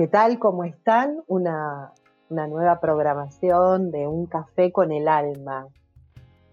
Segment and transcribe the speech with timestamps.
[0.00, 0.38] ¿Qué tal?
[0.38, 1.22] ¿Cómo están?
[1.26, 1.92] Una,
[2.30, 5.66] nueva programación de Un Café con el Alma.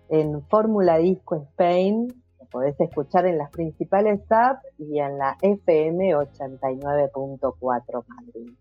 [0.09, 6.13] En Fórmula Disco Spain, lo podés escuchar en las principales apps y en la FM
[6.13, 8.51] 89.4 Madrid.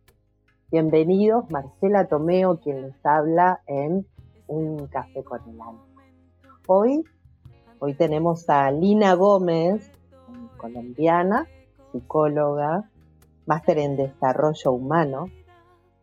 [0.71, 4.07] Bienvenidos, Marcela Tomeo, quien les habla en
[4.47, 5.83] Un Café con el Alma.
[6.69, 7.03] Hoy,
[7.81, 9.91] hoy tenemos a Lina Gómez,
[10.57, 11.49] colombiana,
[11.91, 12.89] psicóloga,
[13.47, 15.31] máster en desarrollo humano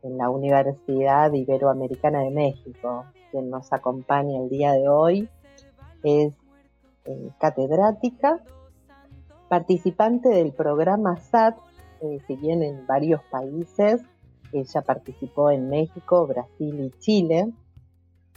[0.01, 3.05] en la Universidad Iberoamericana de México.
[3.31, 5.29] Quien nos acompaña el día de hoy
[6.03, 6.33] es
[7.05, 8.41] eh, catedrática,
[9.49, 11.57] participante del programa SAT,
[12.01, 14.01] eh, si bien en varios países,
[14.51, 17.51] ella participó en México, Brasil y Chile,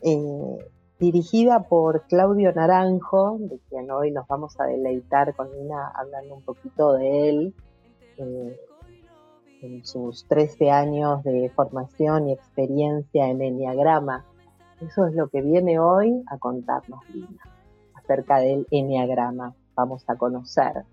[0.02, 0.58] eh,
[0.98, 6.42] dirigida por Claudio Naranjo, de quien hoy nos vamos a deleitar con una hablando un
[6.42, 7.54] poquito de él,
[9.66, 14.24] en sus 13 años de formación y experiencia en Enneagrama.
[14.80, 17.42] Eso es lo que viene hoy a contarnos Lina
[17.94, 19.54] acerca del Enneagrama.
[19.74, 20.84] Vamos a conocer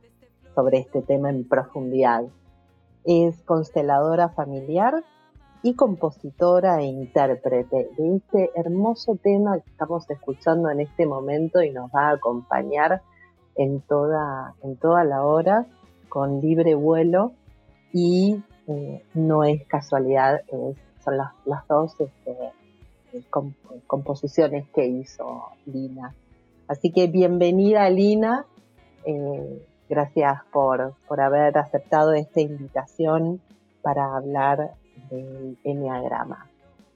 [0.55, 2.23] sobre este tema en profundidad.
[3.03, 5.03] Es consteladora familiar
[5.61, 11.71] y compositora e intérprete de este hermoso tema que estamos escuchando en este momento y
[11.71, 13.02] nos va a acompañar
[13.55, 15.67] en toda, en toda la hora
[16.09, 17.33] con libre vuelo
[17.93, 18.41] y
[19.14, 20.42] no es casualidad,
[21.03, 22.38] son las, dos este,
[23.88, 26.14] composiciones que hizo Lina.
[26.67, 28.45] Así que bienvenida Lina,
[29.05, 33.42] eh, gracias por, haber aceptado esta invitación
[33.81, 34.72] para hablar
[35.09, 36.48] del Enneagrama.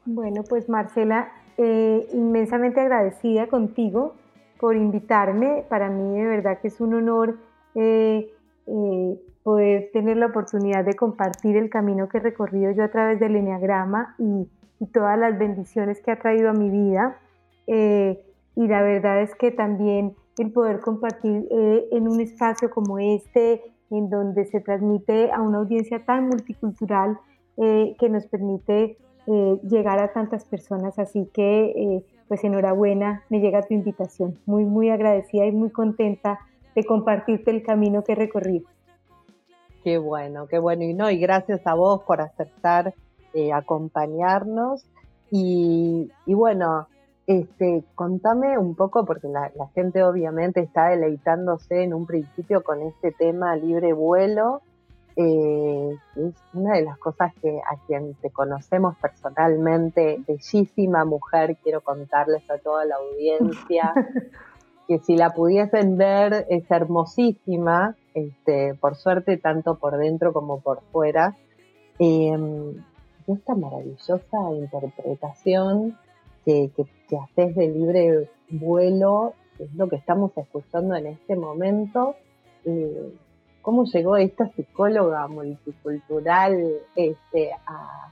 [0.06, 4.16] Bueno, pues Marcela, eh, inmensamente agradecida contigo
[4.60, 5.66] por invitarme.
[5.68, 7.38] Para mí de verdad que es un honor
[9.48, 13.38] poder tener la oportunidad de compartir el camino que he recorrido yo a través del
[13.38, 14.46] Enneagrama y,
[14.92, 17.18] todas las bendiciones que ha traído a mi vida.
[17.66, 18.22] Eh,
[18.58, 23.62] y la verdad es que también el poder compartir eh, en un espacio como este,
[23.90, 27.18] en donde se transmite a una audiencia tan multicultural
[27.56, 28.98] eh, que nos permite
[29.64, 31.00] llegar a tantas personas.
[31.00, 34.38] Así que, pues enhorabuena, me llega tu invitación.
[34.46, 36.40] Muy, muy agradecida y muy contenta
[36.76, 38.68] de compartirte el camino que he recorrido.
[39.84, 40.84] Qué bueno, qué bueno.
[40.84, 42.94] Y no, y gracias a vos por aceptar
[43.34, 44.86] eh, acompañarnos.
[45.30, 46.88] Y, bueno,
[47.28, 53.12] este, contame un poco, porque la, gente obviamente está deleitándose en un principio con este
[53.12, 54.62] tema libre vuelo.
[55.16, 61.82] Eh, es una de las cosas que a quien te conocemos personalmente, bellísima mujer, quiero
[61.82, 63.94] contarles a toda la audiencia,
[64.88, 70.82] que si la pudiesen ver es hermosísima, este, por suerte, tanto por dentro como por
[70.92, 71.36] fuera.
[72.00, 72.84] Em,
[73.28, 75.98] esta maravillosa interpretación
[76.46, 76.72] que,
[77.22, 82.16] haces de libre vuelo, es lo que estamos escuchando en este momento.
[83.62, 86.58] ¿Cómo llegó esta psicóloga multicultural
[86.96, 88.12] este, a,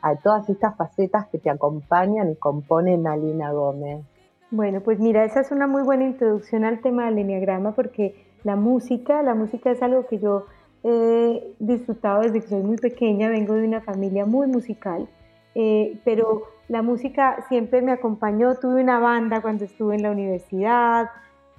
[0.00, 4.04] a todas estas facetas que te acompañan y componen a Lina Gómez?
[4.50, 8.54] Bueno, pues mira, esa es una muy buena introducción al tema del enneagrama porque la
[8.54, 10.46] música, la música es algo que yo
[10.84, 15.08] he disfrutado desde que soy muy pequeña, vengo de una familia muy musical,
[15.56, 21.10] eh, pero la música siempre me acompañó, tuve una banda cuando estuve en la universidad,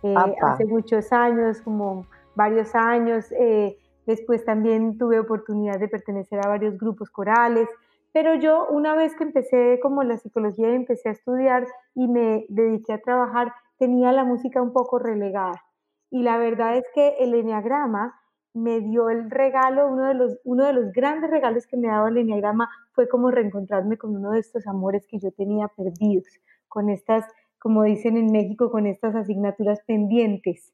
[0.01, 2.05] eh, hace muchos años, como
[2.35, 7.67] varios años, eh, después también tuve oportunidad de pertenecer a varios grupos corales,
[8.13, 12.45] pero yo una vez que empecé como la psicología y empecé a estudiar y me
[12.47, 15.66] dediqué a trabajar, tenía la música un poco relegada.
[16.09, 18.19] Y la verdad es que el Enneagrama
[18.53, 21.95] me dio el regalo, uno de los, uno de los grandes regalos que me ha
[21.95, 26.27] dado el Enneagrama fue como reencontrarme con uno de estos amores que yo tenía perdidos,
[26.67, 27.25] con estas,
[27.59, 30.73] como dicen en México, con estas asignaturas pendientes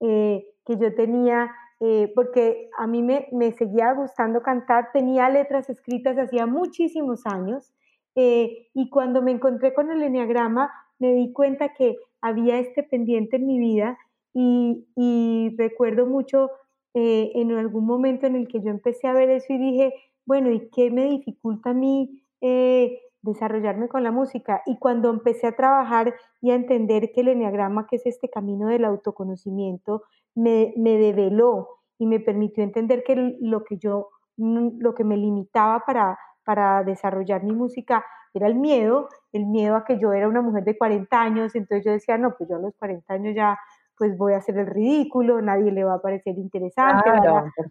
[0.00, 5.70] eh, que yo tenía, eh, porque a mí me, me, seguía gustando cantar, tenía letras
[5.70, 7.72] escritas hacía muchísimos años,
[8.16, 13.36] eh, y cuando me encontré con el Enneagrama me di cuenta que había este pendiente
[13.36, 13.98] en mi vida
[14.34, 16.50] y, recuerdo mucho
[16.94, 19.94] eh, en algún momento en el que yo empecé a ver eso y dije,
[20.26, 24.62] bueno, ¿y qué me dificulta a mí eh, desarrollarme con la música?
[24.66, 28.68] Y cuando empecé a trabajar y a entender que el enneagrama, que es este camino
[28.68, 30.02] del autoconocimiento,
[30.34, 35.84] me, me develó y me permitió entender que lo que yo, lo que me limitaba
[35.86, 38.04] para, para desarrollar mi música
[38.34, 41.84] era el miedo, el miedo a que yo era una mujer de 40 años, entonces
[41.84, 43.56] yo decía, no, pues yo a los 40 años ya
[43.96, 47.10] pues voy a hacer el ridículo, nadie le va a parecer interesante,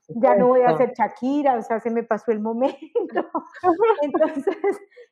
[0.07, 2.79] ya no voy a hacer Shakira, o sea, se me pasó el momento.
[4.01, 4.57] Entonces,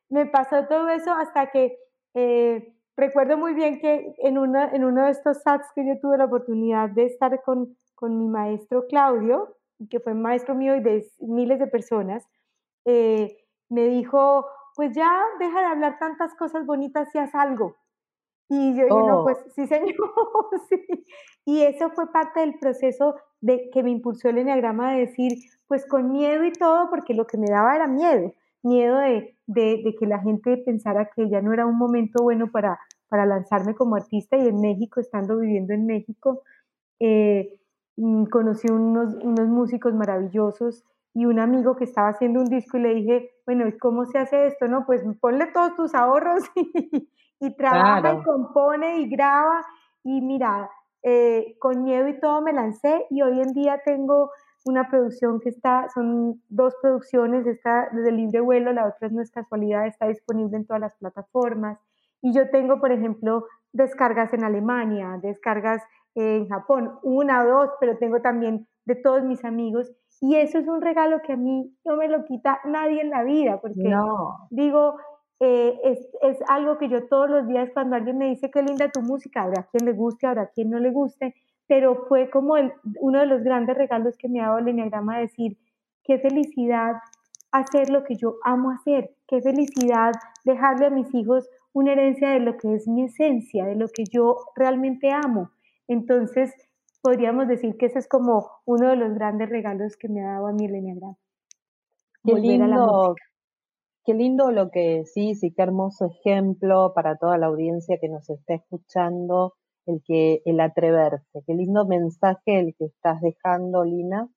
[0.09, 1.77] me pasó todo eso hasta que
[2.13, 6.17] eh, recuerdo muy bien que en, una, en uno de estos SATs que yo tuve
[6.17, 9.57] la oportunidad de estar con, con mi maestro Claudio,
[9.89, 12.25] que fue maestro mío y de miles de personas,
[12.85, 13.37] eh,
[13.69, 17.75] me dijo, pues ya deja de hablar tantas cosas bonitas y haz algo.
[18.53, 19.49] Y yo dije, no, pues oh.
[19.55, 19.95] sí, señor,
[20.69, 21.05] sí.
[21.45, 25.31] Y eso fue parte del proceso de que me impulsó el enneagrama de decir,
[25.69, 29.95] pues con miedo y todo, porque lo que me daba era miedo, miedo de, de,
[29.97, 32.77] que la gente pensara que ya no era un momento bueno para,
[33.07, 36.43] para lanzarme como artista y en México, estando viviendo en México,
[36.99, 37.57] eh,
[37.95, 40.83] mm, conocí unos, unos músicos maravillosos
[41.13, 44.17] y un amigo que estaba haciendo un disco y le dije, bueno, ¿y cómo se
[44.17, 44.67] hace esto?
[44.67, 47.09] No, pues ponle todos tus ahorros y,
[47.41, 49.65] y trabaja y compone y graba
[50.03, 50.69] y mira,
[51.03, 54.31] eh, con miedo y todo me lancé y hoy en día tengo
[54.63, 59.31] una producción que está, son dos producciones, está desde libre vuelo, la otra no es
[59.31, 61.79] casualidad, está disponible en todas las plataformas.
[62.21, 65.81] Y yo tengo, por ejemplo, descargas en Alemania, descargas
[66.13, 69.91] en Japón, una o dos, pero tengo también de todos mis amigos.
[70.19, 73.23] Y eso es un regalo que a mí no me lo quita nadie en la
[73.23, 74.47] vida, porque no.
[74.51, 74.97] digo,
[75.43, 78.91] eh, es, es, algo que yo todos los días cuando alguien me dice qué linda
[78.91, 81.33] tu música, habrá quien le guste, habrá quien no le guste,
[81.65, 85.17] pero fue como el, uno de los grandes regalos que me ha dado el Enneagrama
[85.17, 85.57] decir,
[86.03, 86.93] qué felicidad
[87.51, 90.11] hacer lo que yo amo hacer, qué felicidad
[90.45, 94.03] dejarle a mis hijos una herencia de lo que es mi esencia, de lo que
[94.03, 95.49] yo realmente amo.
[95.87, 96.53] Entonces,
[97.01, 100.47] podríamos decir que ese es como uno de los grandes regalos que me ha dado
[100.47, 101.17] a mí el Enneagrama.
[102.23, 103.15] Qué lindo,
[104.03, 108.27] Qué lindo lo que decís y qué hermoso ejemplo para toda la audiencia que nos
[108.31, 109.53] está escuchando,
[109.85, 111.43] el que el atreverse.
[111.45, 114.27] Qué lindo mensaje el que estás dejando, Lina,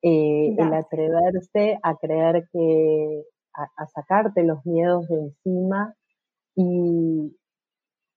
[0.00, 3.24] eh, el atreverse a creer que,
[3.54, 5.94] a, sacarte los miedos de encima
[6.56, 7.36] y,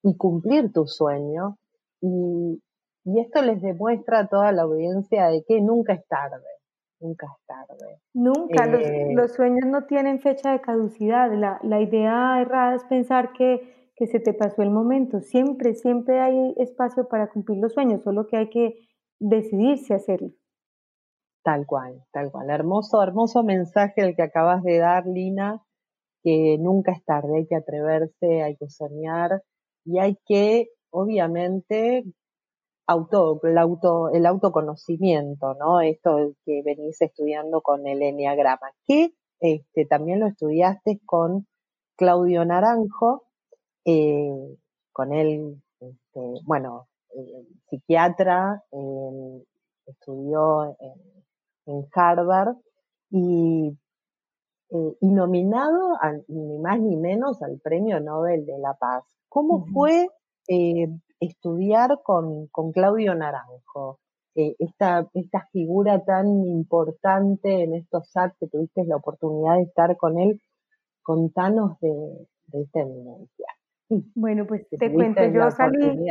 [0.04, 1.57] y cumplir tu sueño.
[2.00, 2.62] Y,
[3.04, 6.56] y esto les demuestra a toda la audiencia de que nunca es tarde
[6.99, 8.01] nunca es tarde.
[8.13, 11.31] Nunca, eh, los, sueños no tienen fecha de caducidad.
[11.33, 15.21] La, la idea errada es pensar que, que, se te pasó el momento.
[15.21, 18.75] Siempre, siempre hay espacio para cumplir los sueños, solo que hay que
[19.19, 20.31] decidirse a hacerlo.
[21.44, 22.49] Tal cual, tal cual.
[22.49, 25.63] Hermoso, hermoso mensaje el que acabas de dar, Lina,
[26.23, 29.43] que nunca es tarde, hay que atreverse, hay que soñar
[29.85, 32.03] y hay que, obviamente,
[32.88, 35.81] auto, el, auto, el autoconocimiento, ¿no?
[35.81, 41.45] Esto que venís estudiando con el Enneagrama, que este, también lo estudiaste con
[41.98, 43.25] Claudio Naranjo,
[43.86, 44.57] eh,
[44.94, 48.63] con él, este, bueno, eh, psiquiatra,
[49.86, 50.75] estudió
[51.66, 52.56] en, Harvard
[53.10, 53.78] y,
[54.69, 55.98] eh, y nominado
[56.28, 59.04] ni más ni menos al Premio Nobel de la Paz.
[59.28, 60.07] ¿Cómo fue
[61.19, 63.99] estudiar con, con Claudio Naranjo,
[64.35, 69.97] eh, esta, esta figura tan importante en estos actos que tuviste la oportunidad de estar
[69.97, 70.41] con él,
[71.01, 73.47] contanos de, de esta eminencia.
[74.15, 76.09] Bueno, pues te cuento, yo salí,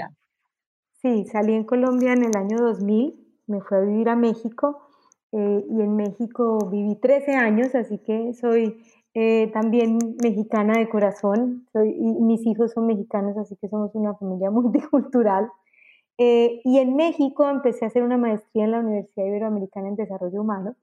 [0.94, 4.88] sí, salí en Colombia en el año 2000, me fui a vivir a México
[5.32, 8.82] eh, y en México viví 13 años, así que soy
[9.18, 14.50] eh, también mexicana de corazón, y mis hijos son mexicanos, así que somos una familia
[14.52, 15.48] multicultural.
[16.18, 20.42] Eh, y en México empecé a hacer una maestría en la Universidad Iberoamericana en Desarrollo
[20.42, 20.76] Humano.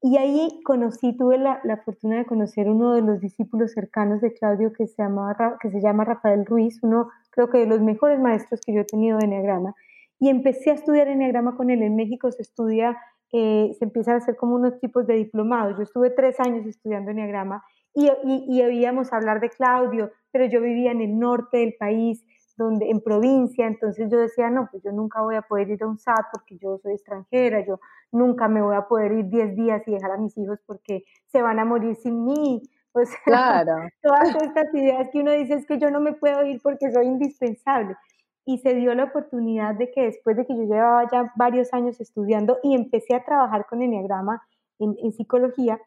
[0.00, 4.34] Y ahí conocí, tuve la, la fortuna de conocer uno de los discípulos cercanos de
[4.34, 8.18] Claudio que se, llama, que se llama Rafael Ruiz, uno creo que de los mejores
[8.18, 9.76] maestros que yo he tenido de Enneagrama.
[10.18, 11.80] Y empecé a estudiar Enneagrama con él.
[11.82, 12.98] En México se estudia
[13.32, 15.76] eh, se empiezan a hacer como unos tipos de diplomados.
[15.76, 18.10] Yo estuve tres años estudiando Enneagrama y,
[18.48, 22.24] y, oíamos hablar de Claudio, pero yo vivía en el norte del país,
[22.56, 25.86] donde, en provincia, entonces yo decía, no, pues yo nunca voy a poder ir a
[25.86, 29.82] un SAT porque yo soy extranjera, yo nunca me voy a poder ir 10 días
[29.86, 32.62] y dejar a mis hijos porque se van a morir sin mí.
[32.92, 33.72] O sea, claro.
[34.02, 37.06] todas estas ideas que uno dice es que yo no me puedo ir porque soy
[37.06, 37.96] indispensable
[38.44, 42.00] y se dio la oportunidad de que después de que yo llevaba ya varios años
[42.00, 44.42] estudiando y empecé a trabajar con Enneagrama
[44.78, 45.80] en, en psicología,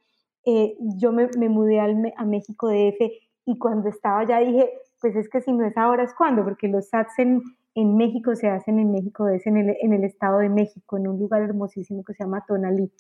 [0.46, 3.12] eh, yo me, me mudé al, a México DF
[3.46, 4.72] y cuando estaba ya dije,
[5.02, 7.42] pues es que si no es ahora es cuando, porque los SATs en,
[7.74, 11.08] en México se hacen en México DF, en el, en el Estado de México, en
[11.08, 12.92] un lugar hermosísimo que se llama Tonalí.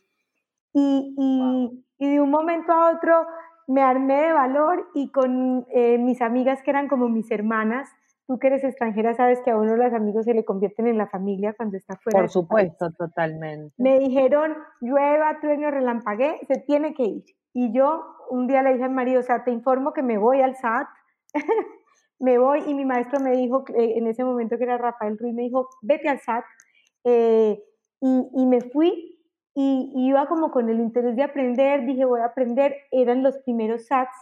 [0.74, 3.26] Y, y, y de un momento a otro
[3.68, 7.90] me armé de valor y con eh, mis amigas que eran como mis hermanas,
[8.28, 11.08] tú que eres extranjera sabes que a uno los amigos se le convierten en la
[11.08, 12.20] familia cuando está fuera.
[12.20, 13.74] Por supuesto, totalmente.
[13.78, 17.24] Me dijeron, llueva, trueno, relampagué, se tiene que ir.
[17.54, 20.42] Y yo un día le dije al marido, o sea, te informo que me voy
[20.42, 20.88] al SAT,
[22.20, 25.44] me voy y mi maestro me dijo, en ese momento que era Rafael Ruiz, me
[25.44, 26.44] dijo, vete al SAT.
[27.04, 27.64] Eh,
[28.02, 29.16] y, y, me fui
[29.54, 33.86] y, iba como con el interés de aprender, dije, voy a aprender, eran los primeros
[33.86, 34.18] SATs.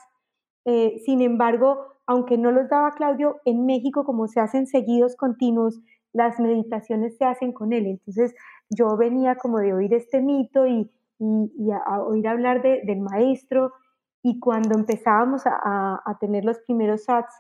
[0.66, 5.80] Eh, sin embargo, aunque no los daba Claudio, en México, como se hacen seguidos continuos,
[6.12, 7.88] las meditaciones se hacen con él.
[7.88, 8.36] Entonces
[8.70, 13.74] yo venía como de oír este mito y, y, a, oír hablar del maestro.
[14.22, 17.34] Y cuando empezábamos a, a, tener los primeros sats,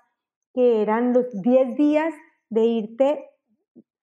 [0.53, 2.13] que eran los 10 días
[2.49, 3.25] de irte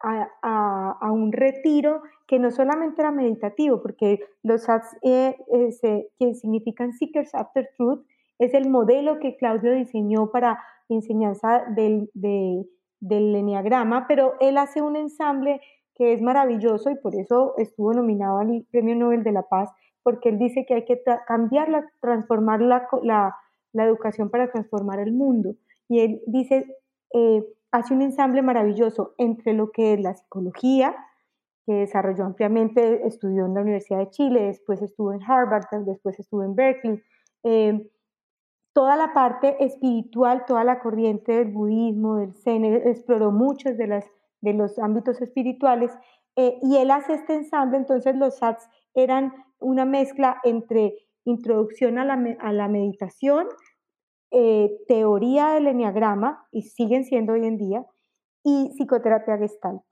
[0.00, 6.34] a, a, un retiro que no solamente era meditativo, porque los sats eh, eh, que
[6.34, 8.04] significan Seekers After Truth,
[8.40, 14.96] es el modelo que Claudio diseñó para enseñanza del, del Enneagrama, pero él hace un
[14.96, 15.60] ensamble
[15.94, 19.70] que es maravilloso y por eso estuvo nominado al Premio Nobel de la Paz,
[20.02, 25.56] porque él dice que hay que cambiarla, transformar la, la, educación para transformar el mundo.
[25.86, 26.64] Y él dice,
[27.12, 30.96] eh, hace un ensamble maravilloso entre lo que es la psicología,
[31.66, 36.42] que desarrolló ampliamente, estudió en la Universidad de Chile, después estuvo en Harvard, después estuvo
[36.42, 37.02] en Berkeley,
[37.42, 37.86] eh,
[38.72, 44.02] toda la parte espiritual, toda la corriente del budismo, del zen, exploró muchos de,
[44.54, 45.92] los ámbitos espirituales
[46.36, 52.04] eh, y él hace este ensamble, entonces los sats eran una mezcla entre introducción a
[52.04, 53.46] la, a la meditación,
[54.30, 57.84] eh, teoría del enneagrama, y siguen siendo hoy en día,
[58.42, 59.82] y psicoterapia gestalt.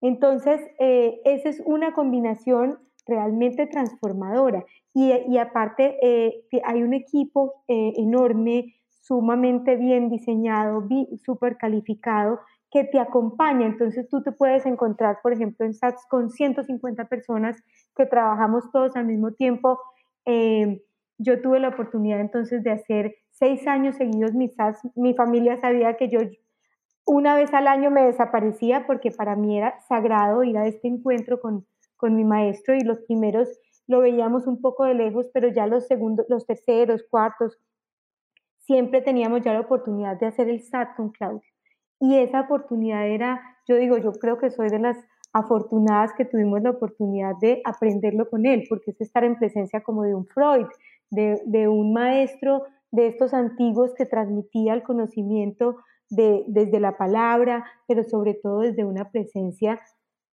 [0.00, 2.78] Entonces, eh, esa es una combinación
[3.10, 4.64] realmente transformadora.
[4.94, 10.86] Y, aparte, eh, hay un equipo eh, enorme, sumamente bien diseñado,
[11.24, 12.40] súper calificado,
[12.70, 13.66] que te acompaña.
[13.66, 17.62] Entonces tú te puedes encontrar, por ejemplo, en SATS con 150 personas
[17.96, 19.78] que trabajamos todos al mismo tiempo.
[20.24, 20.82] Eh,
[21.18, 24.80] yo tuve la oportunidad entonces de hacer seis años seguidos mis SATS.
[24.96, 26.20] Mi familia sabía que yo
[27.04, 31.40] una vez al año me desaparecía porque para mí era sagrado ir a este encuentro
[31.40, 31.66] con,
[32.00, 33.48] con mi maestro y los primeros
[33.86, 37.58] lo veíamos un poco de lejos, pero ya los segundos, los terceros, cuartos,
[38.60, 41.42] siempre teníamos ya la oportunidad de hacer el SAT con Claudio.
[41.98, 44.96] Y esa oportunidad era, yo digo, yo creo que soy de las
[45.32, 50.04] afortunadas que tuvimos la oportunidad de aprenderlo con él, porque es estar en presencia como
[50.04, 50.66] de un Freud,
[51.10, 55.76] de, un maestro de estos antiguos que transmitía el conocimiento
[56.08, 59.80] de, desde la palabra, pero sobre todo desde una presencia,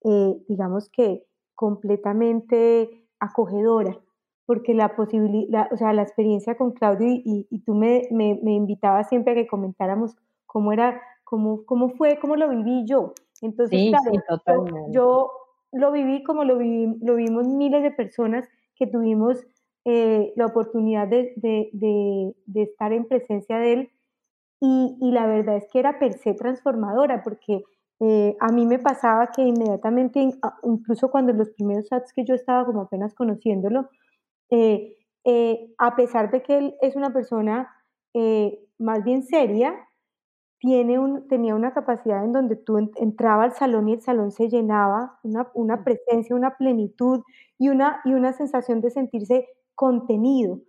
[0.04, 1.24] eh, digamos que
[1.56, 3.98] completamente acogedora,
[4.44, 8.52] porque la posibilidad, o sea, la experiencia con Claudio y, y tú me, me, me,
[8.52, 13.14] invitabas siempre a que comentáramos cómo era, cómo, cómo fue, cómo lo viví yo.
[13.42, 15.30] Entonces, claro, yo,
[15.72, 19.44] lo viví como lo, viví, lo vimos miles de personas que tuvimos
[19.84, 23.90] eh, la oportunidad de, de, de, de, estar en presencia de él
[24.60, 27.62] y, y, la verdad es que era per se transformadora porque
[28.00, 30.20] eh, a mí me pasaba que inmediatamente,
[30.64, 33.88] incluso cuando los primeros chats que yo estaba como apenas conociéndolo,
[34.50, 37.70] eh, eh, a pesar de que él es una persona
[38.78, 39.74] más bien seria,
[40.58, 44.48] tiene un, tenía una capacidad en donde tú entraba al salón y el salón se
[44.48, 47.22] llenaba, una, una presencia, una plenitud
[47.58, 50.60] y una, y una sensación de sentirse contenido,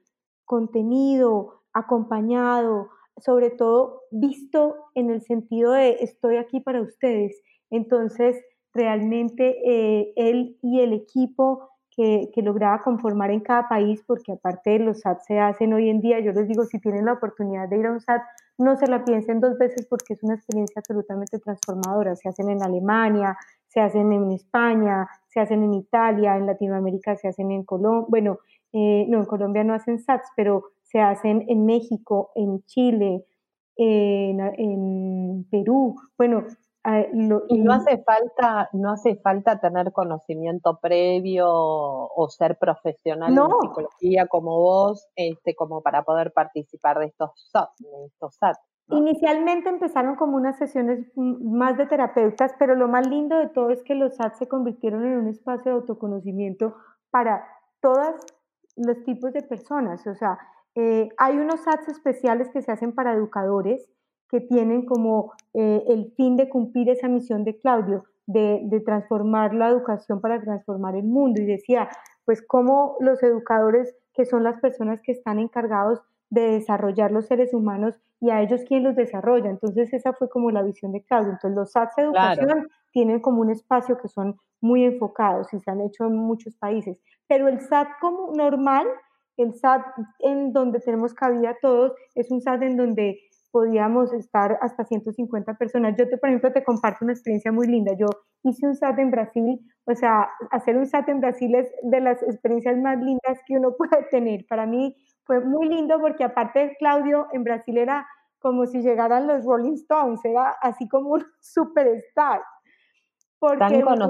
[0.46, 7.42] contenido, acompañado, sobre todo visto en el sentido de estoy aquí para ustedes.
[7.70, 8.38] Entonces,
[8.74, 14.72] realmente eh, él y el equipo que, que, lograba conformar en cada país, porque aparte
[14.72, 17.68] de los SAT se hacen hoy en día, yo les digo, si tienen la oportunidad
[17.68, 18.22] de ir a un SAT,
[18.60, 22.16] no se la piensen dos veces porque es una experiencia absolutamente transformadora.
[22.16, 27.28] Se hacen en Alemania, se hacen en España, se hacen en Italia, en Latinoamérica se
[27.28, 28.40] hacen en Colombia, bueno,
[28.74, 33.26] eh, no, en Colombia no hacen SATs, pero se hacen en México, en Chile,
[33.76, 35.96] en, Perú.
[36.18, 36.44] Bueno,
[37.50, 44.28] y no hace falta, no hace falta tener conocimiento previo o ser profesional en psicología
[44.28, 48.58] como vos, este, como para poder participar de estos SAT.
[48.90, 53.84] Inicialmente empezaron como unas sesiones más de terapeutas, pero lo más lindo de todo es
[53.84, 56.74] que los SAT se convirtieron en un espacio de autoconocimiento
[57.12, 57.46] para
[57.82, 58.16] todos
[58.78, 60.08] los tipos de personas.
[60.08, 60.40] O sea,
[60.80, 63.90] eh, hay unos SATs especiales que se hacen para educadores
[64.30, 69.56] que tienen como eh, el fin de cumplir esa misión de Claudio, de, de, transformar
[69.56, 71.42] la educación para transformar el mundo.
[71.42, 71.90] Y decía,
[72.26, 77.56] pues cómo los educadores, que son las personas que están encargados de desarrollar los seres
[77.56, 79.50] humanos y a ellos quién los desarrolla.
[79.50, 81.32] Entonces esa fue como la visión de Claudio.
[81.32, 85.72] Entonces los SATs de educación tienen como un espacio que son muy enfocados y se
[85.72, 88.88] han hecho en muchos países, pero el SAT como normal,
[89.38, 89.86] el SAT
[90.20, 93.20] en donde tenemos cabida todos, es un SAT en donde
[93.52, 95.96] podíamos estar hasta 150 personas.
[95.98, 97.94] Yo, te, por ejemplo, te comparto una experiencia muy linda.
[97.98, 98.08] Yo
[98.44, 102.22] hice un SAT en Brasil, o sea, hacer un SAT en Brasil es de las
[102.24, 104.46] experiencias más lindas que uno puede tener.
[104.48, 108.08] Para mí fue muy lindo porque aparte de Claudio, en Brasil era
[108.40, 112.42] como si llegaran los Rolling Stones, era así como un superstar.
[113.40, 114.10] Porque una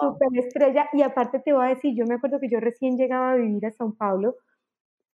[0.00, 3.36] superestrella, y aparte te voy a decir, yo me acuerdo que yo recién llegaba a
[3.36, 4.34] vivir a São Paulo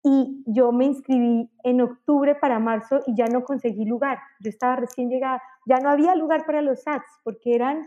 [0.07, 4.19] y yo me inscribí en octubre para marzo y ya no conseguí lugar.
[4.41, 7.87] Yo estaba recién llegada, ya no había lugar para los SATs porque eran,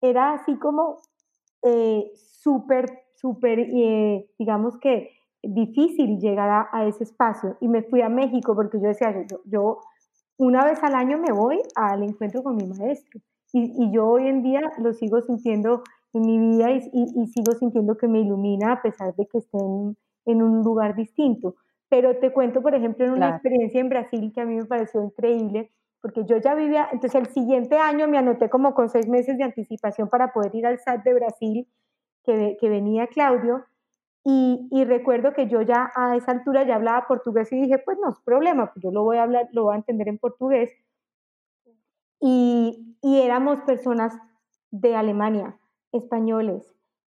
[0.00, 1.02] era así como
[1.62, 5.10] eh, súper, súper, eh, digamos que
[5.42, 7.58] difícil llegar a, ese espacio.
[7.60, 9.80] Y me fui a México porque yo decía, yo, yo
[10.38, 13.20] una vez al año me voy al encuentro con mi maestro.
[13.52, 15.82] Y, yo hoy en día lo sigo sintiendo
[16.14, 19.58] en mi vida y, sigo sintiendo que me ilumina a pesar de que esté
[20.26, 21.56] en, un lugar distinto.
[21.88, 25.02] Pero te cuento, por ejemplo, en una experiencia en Brasil que a mí me pareció
[25.02, 29.38] increíble, porque yo ya vivía, entonces el siguiente año me anoté como con seis meses
[29.38, 31.68] de anticipación para poder ir al SAT de Brasil,
[32.24, 33.66] que, que venía Claudio,
[34.24, 38.10] y, recuerdo que yo ya a esa altura ya hablaba portugués y dije, pues no
[38.10, 40.70] es problema, pues yo lo voy a hablar, lo voy a entender en portugués.
[42.20, 44.16] Y, éramos personas
[44.70, 45.58] de Alemania,
[45.90, 46.62] españoles,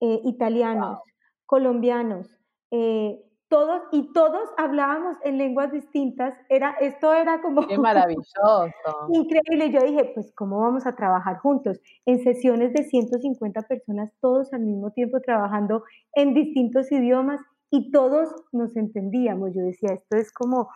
[0.01, 1.01] eh, italianos,
[1.47, 2.29] colombianos,
[2.71, 6.35] eh, todos y todos hablábamos en lenguas distintas.
[6.49, 7.67] Era, esto era como...
[7.67, 8.67] Qué maravilloso.
[9.11, 9.71] increíble.
[9.71, 11.81] Yo dije, pues, ¿cómo vamos a trabajar juntos?
[12.05, 15.83] En sesiones de 150 personas, todos al mismo tiempo trabajando
[16.13, 19.55] en distintos idiomas y todos nos entendíamos.
[19.55, 20.69] Yo decía, esto es como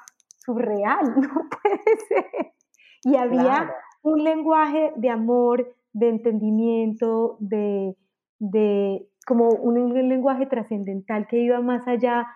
[0.44, 2.52] surreal, no puede ser.
[3.04, 3.70] Y había
[4.02, 7.96] un lenguaje de amor, de entendimiento, de,
[8.38, 12.26] de como un lenguaje trascendental que iba más allá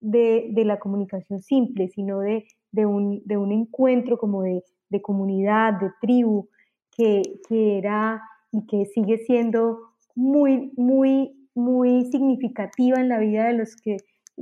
[0.00, 2.46] de, la comunicación simple, sino de,
[2.86, 3.22] un,
[3.52, 4.62] encuentro como de,
[5.02, 6.48] comunidad, de tribu,
[6.96, 9.78] que, era y que sigue siendo
[10.14, 13.98] muy, muy, muy significativa en la vida de los que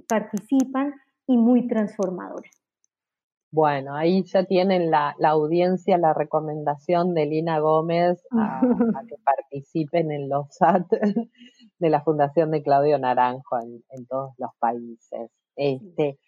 [0.09, 0.95] participan
[1.27, 2.49] y muy transformadora.
[3.53, 8.61] Bueno, ahí ya tienen la, audiencia, la recomendación de Lina Gómez a,
[9.09, 10.87] que participen en los SAT
[11.79, 15.31] de la Fundación de Claudio Naranjo en todos los países.
[15.57, 16.19] Este,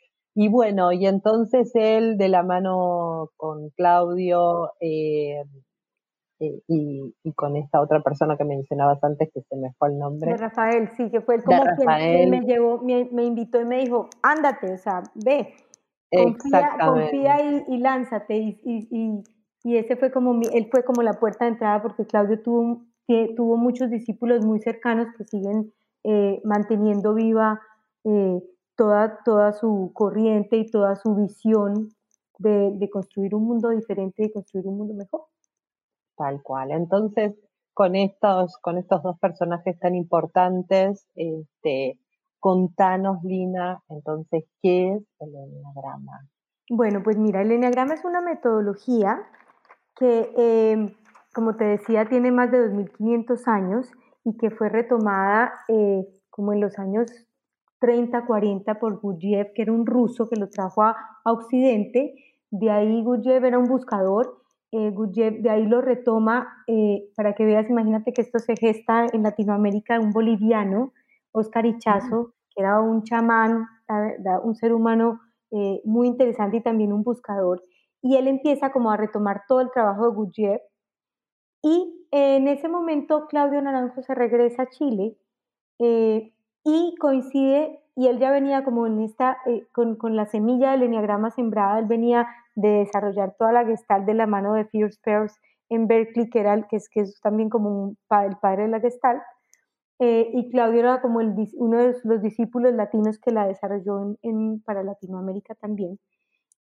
[0.40, 5.42] y bueno, y entonces él de la mano con Claudio eh,
[6.38, 10.30] eh, y, con esta otra persona que mencionabas antes, que se me fue el nombre.
[10.30, 14.72] De Rafael, sí, que fue como quien, me llevó, me, invitó y me dijo, ándate,
[14.72, 15.54] o sea, ve,
[16.08, 18.37] confía, confía y, lánzate.
[18.37, 19.22] Y, y,
[19.64, 22.87] y, ese fue como, él fue como la puerta de entrada porque Claudio tuvo,
[23.37, 25.73] tuvo muchos discípulos muy cercanos que siguen
[26.05, 27.61] eh, manteniendo viva
[28.77, 31.90] toda, toda su corriente y toda su visión
[32.38, 35.23] de, construir un mundo diferente y construir un mundo mejor.
[36.16, 36.71] Tal cual.
[36.71, 37.35] Entonces,
[37.75, 41.99] con estos, con estos dos personajes tan importantes, este,
[42.38, 46.29] contanos, Lina, entonces, ¿qué es el Enneagrama?
[46.71, 49.23] Bueno, pues mira, el Enneagrama es una metodología
[49.97, 50.94] que, em,
[51.38, 53.92] como te decía, tiene más de 2.500 años
[54.24, 57.07] y que fue retomada eh, como en los años
[57.81, 62.16] 30-40 por Gurdjieff, que era un ruso que lo trajo a, Occidente.
[62.51, 64.42] De ahí Gurdjieff era un buscador.
[64.72, 69.22] Eh, de ahí lo retoma, eh, para que veas, imagínate que esto se gesta en
[69.22, 70.92] Latinoamérica, un boliviano,
[71.31, 73.64] Oscar Ichazo, que era un chamán,
[74.42, 75.20] un ser humano
[75.53, 77.62] eh, muy interesante y también un buscador.
[78.03, 80.62] Y él empieza como a retomar todo el trabajo de Gurdjieff.
[81.62, 85.16] Y en ese momento Claudio Naranjo se regresa a Chile
[85.79, 86.33] eh,
[86.64, 90.85] y coincide, y él ya venía como en esta, eh, con, con, la semilla del
[90.85, 95.37] enneagrama sembrada, él venía de desarrollar toda la gestalt de la mano de Fierce Peirce
[95.68, 99.23] en Berkeley, que, es, que es también como el padre de la gestalt,
[100.01, 104.85] eh, y Claudio era como uno de los discípulos latinos que la desarrolló en, para
[104.85, 105.99] Latinoamérica también.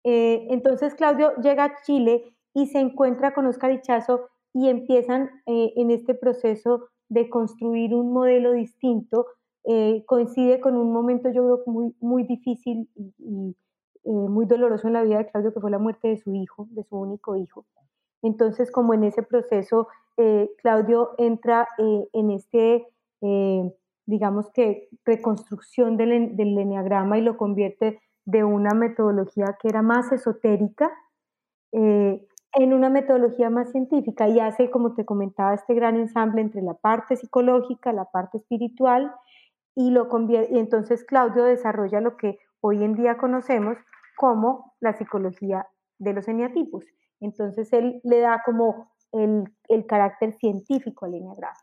[0.04, 5.92] Eh, entonces Claudio llega a Chile y se encuentra con Oscar Ichazo y empiezan en
[5.92, 9.28] este proceso de construir un modelo distinto
[9.68, 13.56] eh, coincide con un momento yo creo muy, muy difícil y,
[14.04, 16.68] eh, muy doloroso en la vida de Claudio, que fue la muerte de su hijo,
[16.70, 17.66] de su único hijo.
[18.22, 19.88] Entonces, como en ese proceso,
[20.18, 21.68] eh, Claudio entra
[22.14, 22.88] en este,
[24.06, 30.12] digamos que, reconstrucción del, del enneagrama y lo convierte de una metodología que era más
[30.12, 30.92] esotérica
[31.78, 36.62] eh, en una metodología más científica y hace, como te comentaba, este gran ensamble entre
[36.62, 39.14] la parte psicológica, la parte espiritual
[39.76, 43.78] y, lo y entonces Claudio desarrolla lo que hoy en día conocemos
[44.16, 45.68] como la psicología
[46.00, 46.86] de los eneatipos.
[47.20, 49.52] Entonces él le da como el,
[49.86, 51.58] carácter científico al eneagrama.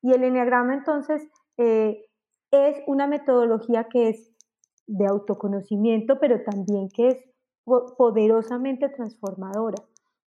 [0.00, 2.06] Y el eneagrama entonces eh,
[2.52, 4.32] es una metodología que es
[4.86, 7.24] de autoconocimiento, pero también que es
[7.98, 9.82] poderosamente transformadora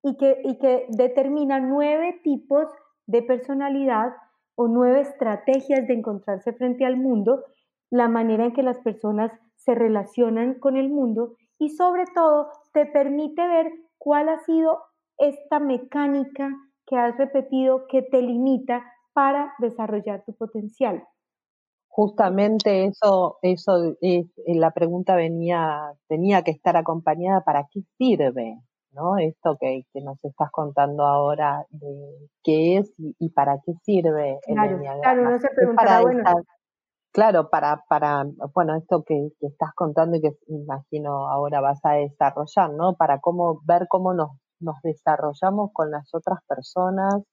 [0.05, 2.67] y que, y que determina nueve tipos
[3.07, 4.13] de personalidad
[4.53, 7.43] o nueve estrategias de encontrarse frente al mundo,
[7.89, 12.85] la manera en que las personas se relacionan con el mundo y sobre todo te
[12.85, 14.77] permite ver cuál ha sido
[15.17, 16.51] esta mecánica
[16.85, 21.03] que has repetido que te limita para desarrollar tu potencial.
[21.87, 28.59] Justamente eso, eso es, eh, la pregunta venía, tenía que estar acompañada para qué sirve,
[28.95, 29.17] ¿no?
[29.17, 35.01] Esto que, nos estás contando ahora de qué es y, para qué sirve claro, el
[35.01, 36.23] Claro, no se preguntará, bueno,
[37.15, 42.71] Claro, para, para, bueno, esto que, estás contando y que imagino ahora vas a desarrollar,
[42.71, 42.95] ¿no?
[42.95, 47.23] Para cómo ver cómo nos, nos desarrollamos con las otras personas,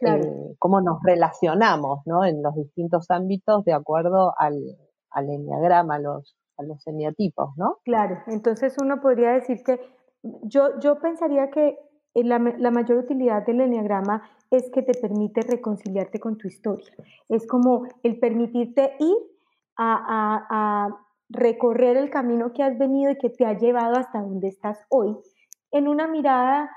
[0.00, 2.24] eh, cómo nos relacionamos, ¿no?
[2.24, 4.62] En los distintos ámbitos de acuerdo al,
[5.10, 7.78] al enneagrama, a los, a los eneatipos, ¿no?
[7.84, 9.80] Claro, entonces uno podría decir que
[10.42, 11.78] yo, yo pensaría que
[12.14, 16.92] la, la mayor utilidad del enneagrama es que te permite reconciliarte con tu historia.
[17.28, 19.16] Es como el permitirte ir
[19.76, 20.88] a,
[21.30, 25.16] recorrer el camino que has venido y que te ha llevado hasta donde estás hoy,
[25.72, 26.70] en una mirada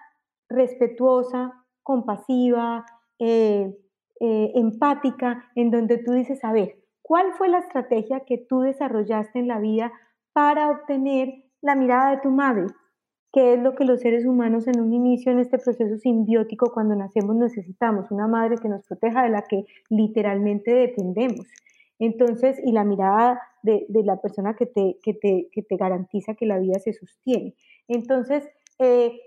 [0.47, 2.85] respetuosa, compasiva,
[3.19, 3.77] eh,
[4.21, 9.37] eh, empática, en donde tú dices, a ver, ¿cuál fue la estrategia que tú desarrollaste
[9.37, 9.91] en la vida
[10.31, 12.67] para obtener la mirada de tu madre?
[13.33, 16.95] ¿Qué es lo que los seres humanos en un inicio, en este proceso simbiótico, cuando
[16.95, 18.09] nacemos necesitamos?
[18.09, 21.47] Una madre que nos proteja de la que literalmente dependemos.
[21.99, 26.45] Entonces, y la mirada de, la persona que te, que, te, que te, garantiza que
[26.45, 27.55] la vida se sostiene.
[27.87, 28.47] Entonces,
[28.79, 29.19] eh,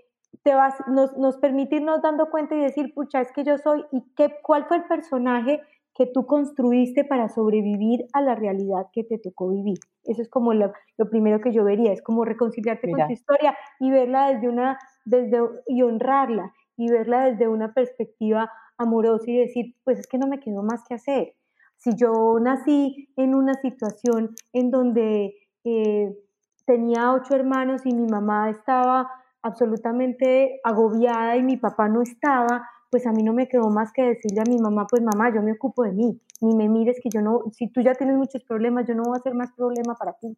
[0.43, 3.83] te vas, nos, nos permite irnos dando cuenta y decir, pucha, es que yo soy,
[3.91, 5.61] ¿y qué, cuál fue el personaje
[6.01, 9.77] que tú construiste para sobrevivir a la realidad que te tocó vivir.
[10.03, 10.71] Eso es como lo,
[11.11, 15.37] primero que yo vería, es como reconciliarte con tu historia y verla desde una, desde,
[15.67, 20.39] y honrarla y verla desde una perspectiva amorosa y decir, pues es que no me
[20.39, 21.35] quedó más que hacer.
[21.77, 26.17] Si yo nací en una situación en donde eh,
[26.65, 29.07] tenía ocho hermanos y mi mamá estaba
[29.43, 34.03] absolutamente agobiada y mi papá no estaba, pues a mí no me quedó más que
[34.03, 37.09] decirle a mi mamá, pues mamá, yo me ocupo de mí, ni me mires que
[37.09, 39.95] yo no, si tú ya tienes muchos problemas, yo no voy a hacer más problema
[39.95, 40.37] para ti.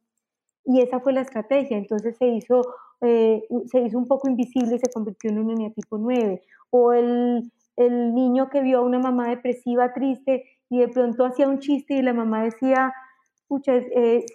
[0.65, 2.61] Y esa fue la estrategia, entonces se hizo,
[3.01, 6.41] eh, se hizo un poco invisible y se convirtió en un eneatipo 9.
[6.69, 11.47] O el, el niño que vio a una mamá depresiva, triste, y de pronto hacía
[11.47, 12.93] un chiste y la mamá decía,
[13.47, 14.25] pucha, eh,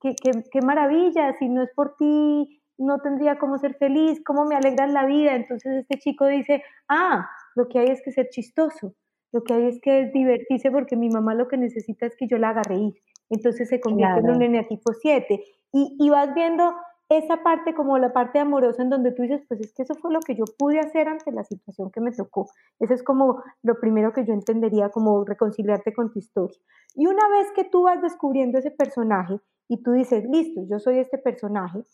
[0.00, 0.14] qué,
[0.50, 4.92] qué maravilla, si no es por ti, no tendría cómo ser feliz, cómo me alegran
[4.92, 5.34] la vida.
[5.34, 8.94] Entonces este chico dice, ah, lo que hay es que ser chistoso,
[9.32, 12.38] lo que hay es que divertirse porque mi mamá lo que necesita es que yo
[12.38, 12.94] la haga reír.
[13.30, 15.42] Entonces se convierte en un eneatipo 7.
[15.72, 16.74] Y, y vas viendo
[17.08, 20.12] esa parte como la parte amorosa en donde tú dices, pues es que eso fue
[20.12, 22.48] lo que yo pude hacer ante la situación que me tocó.
[22.78, 26.58] Eso es como lo primero que yo entendería como reconciliarte con tu historia.
[26.94, 30.98] Y una vez que tú vas descubriendo ese personaje y tú dices, listo, yo soy
[30.98, 31.84] este personaje,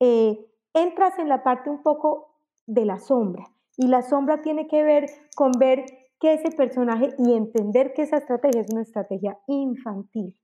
[0.00, 0.38] eh,
[0.72, 2.34] entras en la parte un poco
[2.66, 3.44] de la sombra.
[3.76, 5.84] Y la sombra tiene que ver con ver
[6.20, 10.36] que ese personaje y entender que esa estrategia es una estrategia infantil,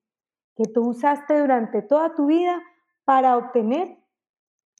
[0.56, 2.60] que tú usaste durante toda tu vida
[3.04, 3.96] para obtener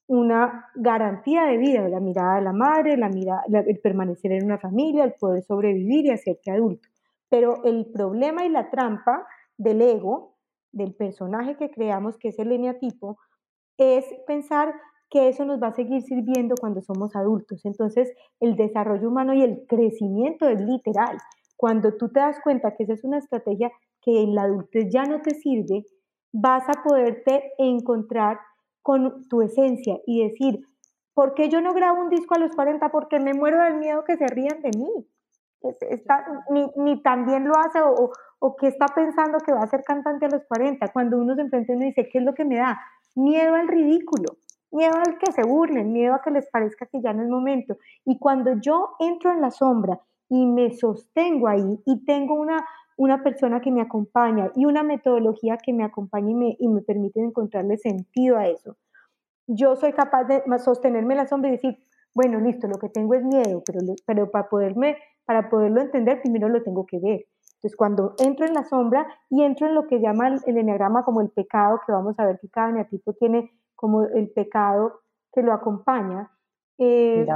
[0.06, 4.58] una garantía de vida, la mirada de la madre, la mirada, el permanecer en una
[4.58, 6.88] familia, el poder sobrevivir y hacerte adulto.
[7.28, 9.24] Pero el problema y la trampa
[9.56, 10.36] del ego,
[10.72, 13.18] del personaje que creamos, que es el eneatipo,
[13.78, 14.74] es pensar
[15.10, 17.64] que eso nos va a seguir sirviendo cuando somos adultos.
[17.64, 21.18] Entonces, el desarrollo humano y el crecimiento es literal.
[21.56, 23.70] Cuando tú te das cuenta que esa es una estrategia
[24.00, 25.84] que en la adultez ya no te sirve,
[26.32, 28.38] vas a poderte encontrar
[28.82, 30.60] con tu esencia y decir,
[31.12, 32.88] ¿por qué yo no grabo un disco a los 40?
[32.90, 35.06] Porque me muero del miedo que se rían de mí.
[36.50, 40.26] ni, ni, también lo hace o, o, que está pensando que va a ser cantante
[40.26, 40.88] a los 40.
[40.92, 42.80] Cuando uno se enfrenta y uno dice, ¿qué es lo que me da?
[43.16, 44.38] Miedo al ridículo
[44.70, 47.76] miedo al que se burlen, miedo a que les parezca que ya no es momento.
[48.04, 52.64] Y cuando yo entro en la sombra y me sostengo ahí y tengo una,
[52.96, 56.82] una persona que me acompaña y una metodología que me acompañe y me, y me
[56.82, 58.76] permite encontrarle sentido a eso.
[59.46, 61.78] Yo soy capaz de sostenerme la sombra y decir,
[62.14, 66.48] bueno, listo, lo que tengo es miedo, pero, pero para, poderme, para poderlo entender primero
[66.48, 67.26] lo tengo que ver.
[67.54, 71.20] Entonces, cuando entro en la sombra y entro en lo que llama el, enneagrama como
[71.20, 75.00] el pecado, que vamos a ver que cada eneatipo tiene como el pecado
[75.32, 76.30] que lo acompaña,
[76.76, 77.26] eh,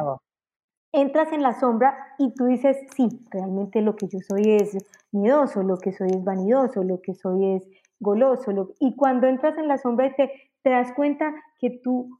[0.92, 4.76] entras en la sombra y tú dices, sí, realmente lo que yo soy es
[5.10, 7.66] miedoso, lo que soy es vanidoso, lo que soy es
[7.98, 8.52] goloso.
[8.78, 12.10] y cuando entras en la sombra y te, te das cuenta que tú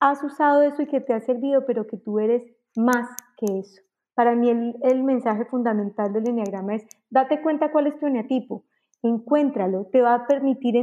[0.00, 2.42] has usado eso y que te ha servido, pero que tú eres
[2.74, 3.80] más que eso.
[4.16, 4.50] Para mí
[4.82, 8.64] el, mensaje fundamental del enneagrama es, date cuenta cuál es tu eneatipo,
[9.08, 10.74] encuéntralo, te va a permitir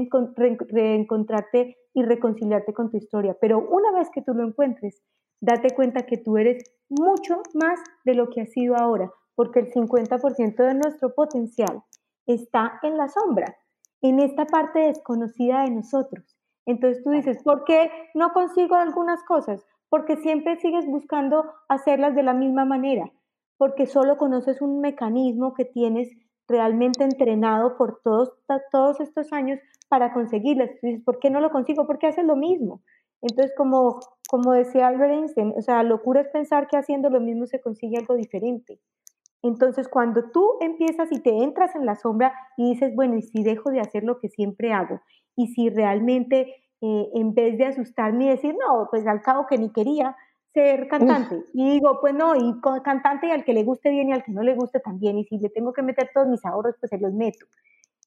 [0.69, 5.01] reencontrarte y reconciliarte con tu historia, pero una vez que tú lo encuentres,
[5.41, 9.71] date cuenta que tú eres mucho más de lo que has sido ahora, porque el
[9.71, 11.83] 50% de nuestro potencial
[12.27, 13.55] está en la sombra,
[14.01, 16.37] en esta parte desconocida de nosotros.
[16.65, 19.65] Entonces tú dices, ¿por qué no consigo algunas cosas?
[19.89, 23.11] Porque siempre sigues buscando hacerlas de la misma manera,
[23.57, 26.09] porque solo conoces un mecanismo que tienes
[26.51, 28.33] realmente entrenado por todos,
[28.71, 29.59] todos estos años
[29.89, 30.69] para conseguirlas.
[30.79, 31.87] Tú dices, ¿por qué no lo consigo?
[31.87, 32.81] Porque haces lo mismo.
[33.21, 37.45] Entonces, como, como decía Albert Einstein, o sea, locura es pensar que haciendo lo mismo
[37.45, 38.79] se consigue algo diferente.
[39.43, 43.43] Entonces, cuando tú empiezas y te entras en la sombra y dices, bueno, ¿y si
[43.43, 45.01] dejo de hacer lo que siempre hago?
[45.35, 49.57] Y si realmente, eh, en vez de asustarme y decir, no, pues al cabo que
[49.57, 50.15] ni quería
[50.53, 54.09] ser cantante, y digo, pues no, y con cantante y al que le guste bien
[54.09, 56.43] y al que no le guste también, y si le tengo que meter todos mis
[56.45, 57.45] ahorros, pues se los meto.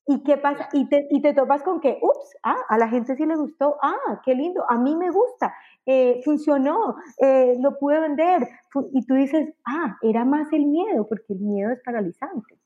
[0.07, 0.69] ¿Y qué pasa?
[0.75, 3.77] Y te, y te topas con que, ups, ah, a la gente sí le gustó,
[3.83, 5.55] ah, qué lindo, a mí me gusta,
[5.87, 8.47] eh, funcionó, eh, lo pude vender.
[8.93, 12.59] Y tú dices, ah, era más el miedo, porque el miedo es paralizante.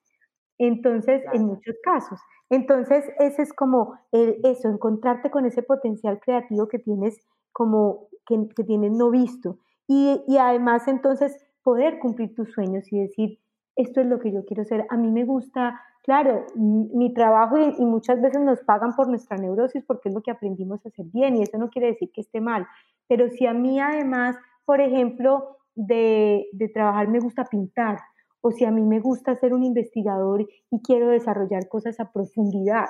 [0.58, 2.20] Entonces, en muchos casos.
[2.50, 7.16] Entonces, ese es como eso, encontrarte con ese potencial creativo que tienes
[7.52, 9.58] como que, que tienes no visto.
[9.88, 13.40] Y, y además, entonces, poder cumplir tus sueños y decir,
[13.74, 14.86] esto es lo que yo quiero ser.
[14.90, 19.84] A mí me gusta claro, mi trabajo y, muchas veces nos pagan por nuestra neurosis
[19.84, 22.40] porque es lo que aprendimos a hacer bien y eso no quiere decir que esté
[22.40, 22.66] mal.
[23.08, 27.98] Pero si a mí además, por ejemplo, de, trabajar me gusta pintar
[28.40, 32.86] o si a mí me gusta ser un investigador y quiero desarrollar cosas a profundidad,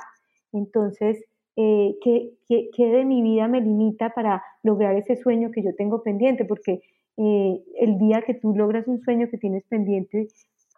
[0.53, 1.25] entonces,
[1.61, 6.45] eh, ¿qué, de mi vida me limita para lograr ese sueño que yo tengo pendiente?
[6.45, 6.83] Porque
[7.17, 10.29] eh, el día que tú logras un sueño que tienes pendiente,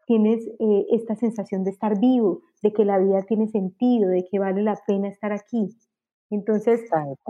[0.07, 4.39] tienes eh, esta sensación de estar vivo, de que la vida tiene sentido, de que
[4.39, 5.69] vale la pena estar aquí.
[6.31, 6.81] Entonces,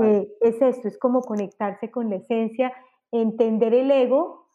[0.01, 2.73] eh, es esto, es como conectarse con la esencia,
[3.11, 4.47] entender el ego,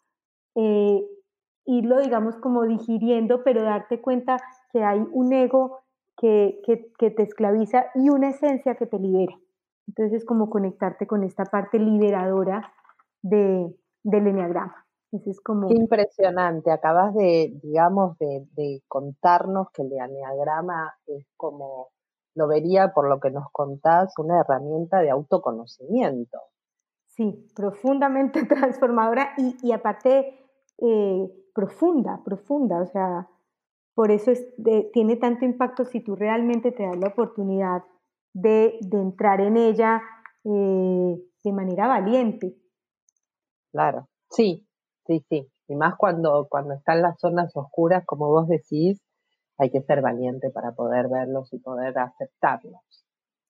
[1.66, 4.38] irlo, digamos, como digiriendo, pero darte cuenta
[4.72, 5.80] que hay un ego
[6.16, 9.38] que, que, te esclaviza y una esencia que te libera.
[9.86, 12.72] Entonces, es como conectarte con esta parte liberadora
[13.22, 14.86] de, del enneagrama
[15.42, 15.70] como...
[15.70, 16.70] impresionante.
[16.70, 21.88] Acabas de, digamos, de, contarnos que el enneagrama es como,
[22.34, 26.38] lo vería por lo que nos contás, una herramienta de autoconocimiento.
[27.08, 29.30] Sí, profundamente transformadora
[29.62, 30.38] y, aparte
[30.78, 32.82] eh, profunda, profunda.
[32.82, 33.28] O sea,
[33.96, 34.46] por eso es
[34.92, 37.82] tiene tanto impacto si tú realmente te das la oportunidad
[38.32, 40.00] de, entrar en ella
[40.44, 42.54] eh, de manera valiente.
[43.72, 44.66] Claro, sí,
[45.06, 45.48] Sí, sí.
[45.68, 49.00] Y más cuando, cuando están las zonas oscuras, como vos decís,
[49.58, 52.80] hay que ser valiente para poder verlos y poder aceptarlos.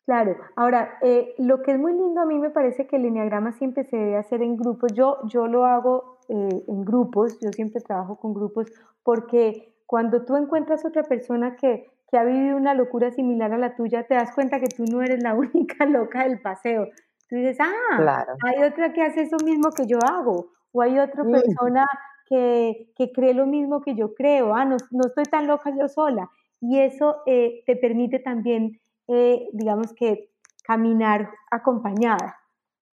[0.04, 3.52] Claro, ahora, eh, lo que es muy lindo a mí me parece que el lineagrama
[3.52, 4.92] siempre se debe hacer en grupos.
[4.92, 8.66] Yo, yo lo hago eh, en grupos, yo siempre trabajo con grupos,
[9.02, 13.74] porque cuando tú encuentras otra persona que, que ha vivido una locura similar a la
[13.74, 16.88] tuya, te das cuenta que tú no eres la única loca del paseo.
[17.28, 21.24] Tú dices, ah, hay otra que hace eso mismo que yo hago, o hay otra
[21.24, 21.32] mm.
[21.32, 21.86] persona
[22.28, 26.30] que, cree lo mismo que yo creo, ah, no, no estoy tan loca yo sola.
[26.60, 30.30] Y eso eh, te permite también, eh, digamos que,
[30.66, 32.36] caminar acompañada,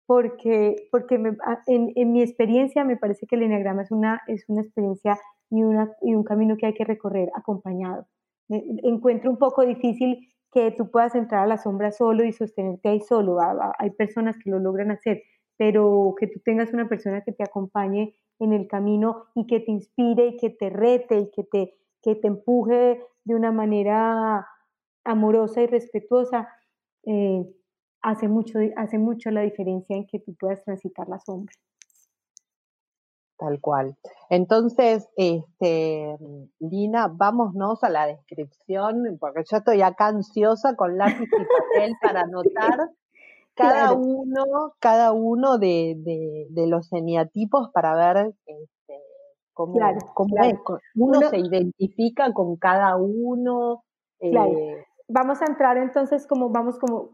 [0.05, 4.61] porque, porque ah, en, mi experiencia me parece que el enneagrama es una, es una
[4.61, 5.19] experiencia
[5.53, 8.07] y, un camino que hay que recorrer acompañado.
[8.49, 13.01] Encuentro un poco difícil que tú puedas entrar a la sombra solo y sostenerte ahí
[13.01, 13.39] solo.
[13.79, 15.23] Hay personas que lo logran hacer,
[15.57, 19.71] pero que tú tengas una persona que te acompañe en el camino y que te
[19.71, 24.47] inspire y que te rete y que te, que te empuje de una manera
[25.05, 26.49] amorosa y respetuosa,
[27.05, 27.45] eh,
[28.01, 31.55] hace, mucho, hace mucho la diferencia en que tú puedas transitar la sombra.
[33.43, 33.97] Tal cual.
[34.31, 36.17] Entonces, este,
[36.61, 42.21] Lina, vámonos a la descripción, porque yo estoy acá ansiosa con lápiz y papel para
[42.21, 42.91] anotar
[43.55, 49.01] cada uno, cada uno de, de, los eneatipos para ver este,
[49.55, 49.77] cómo,
[50.95, 53.83] uno, se identifica con cada uno.
[54.21, 57.11] Eh, vamos a entrar entonces como vamos como,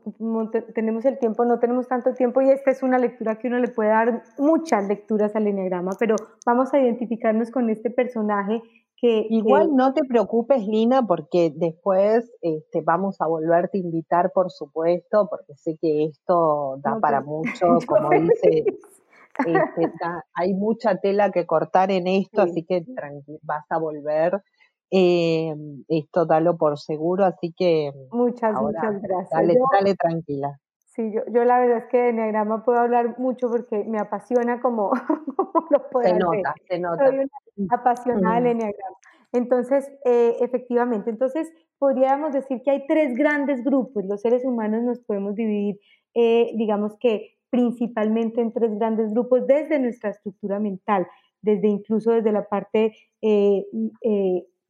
[0.74, 3.68] tenemos el tiempo, no tenemos tanto tiempo y esta es una lectura que uno le
[3.68, 8.62] puede dar muchas lecturas al enneagrama, pero vamos a identificarnos con este personaje
[8.96, 14.50] que igual no te preocupes Lina porque después este, vamos a volverte a invitar por
[14.50, 18.64] supuesto porque sé que esto da para mucho, como dice
[19.38, 19.92] este,
[20.34, 22.84] hay mucha tela que cortar en esto, así que
[23.42, 24.42] vas a volver
[24.90, 25.54] eh,
[25.88, 29.30] esto dalo por seguro, así que muchas, muchas gracias.
[29.30, 30.58] Dale, tranquila.
[30.86, 34.60] Sí, yo, yo la verdad es que de Enneagrama puedo hablar mucho porque me apasiona
[34.60, 34.90] como,
[35.70, 37.06] lo puedo Se nota, se nota.
[37.06, 37.18] Soy
[37.56, 38.96] una apasionada del Enneagrama.
[39.32, 44.04] Entonces, eh, efectivamente, entonces podríamos decir que hay tres grandes grupos.
[44.06, 45.78] Los seres humanos nos podemos dividir,
[46.14, 51.06] eh, digamos que principalmente en tres grandes grupos desde nuestra estructura mental,
[51.42, 53.64] desde incluso desde la parte eh,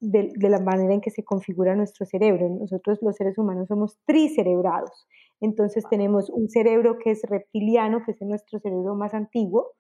[0.01, 2.49] de, la manera en que se configura nuestro cerebro.
[2.49, 5.07] Nosotros los seres humanos somos tricerebrados.
[5.41, 9.73] Entonces tenemos un cerebro que es reptiliano, que es nuestro cerebro más antiguo,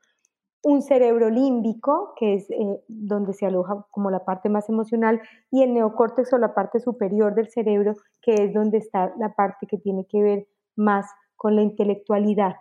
[0.63, 5.63] un cerebro límbico, que es eh, donde se aloja como la parte más emocional, y
[5.63, 9.79] el neocórtex o la parte superior del cerebro, que es donde está la parte que
[9.79, 12.57] tiene que ver más con la intelectualidad,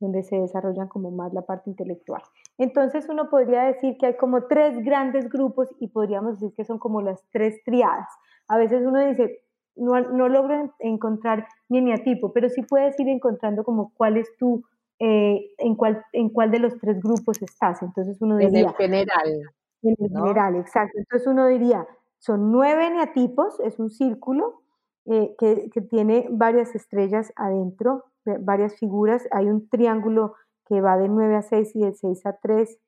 [0.00, 2.22] donde se desarrollan como más la parte intelectual.
[2.58, 6.78] Entonces uno podría decir que hay como tres grandes grupos y podríamos decir que son
[6.78, 8.08] como las tres triadas.
[8.48, 9.42] A veces uno dice,
[9.76, 14.64] no, no logro encontrar mi eneatipo, pero sí puedes ir encontrando como cuál es tu,
[14.98, 17.82] eh, en, cuál, en cuál de los tres grupos estás.
[17.82, 18.60] Entonces uno diría...
[18.60, 19.40] En el general.
[19.82, 20.98] En el general, exacto.
[20.98, 21.86] Entonces uno diría,
[22.18, 24.62] son nueve eneatipos, es un círculo
[25.06, 28.04] eh, que, que tiene varias estrellas adentro,
[28.40, 29.26] varias figuras.
[29.32, 30.34] Hay un triángulo
[30.66, 32.78] que va de 9 a 6 y de 6 a 3,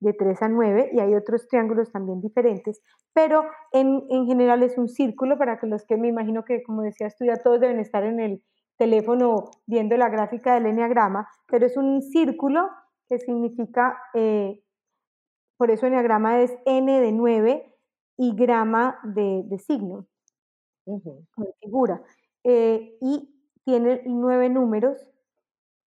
[0.00, 2.80] de 3 a 9, y hay otros triángulos también diferentes,
[3.14, 6.82] pero en, en general es un círculo para que los que me imagino que, como
[6.82, 8.42] decías tú, ya todos deben estar en el
[8.76, 12.68] teléfono viendo la gráfica del enneagrama, pero es un círculo
[13.08, 14.60] que significa, eh,
[15.56, 17.74] por eso enneagrama es n de 9
[18.18, 20.06] y grama de, de signo,
[21.36, 22.02] de figura.
[22.44, 23.33] Eh, y
[23.64, 24.98] tiene nueve números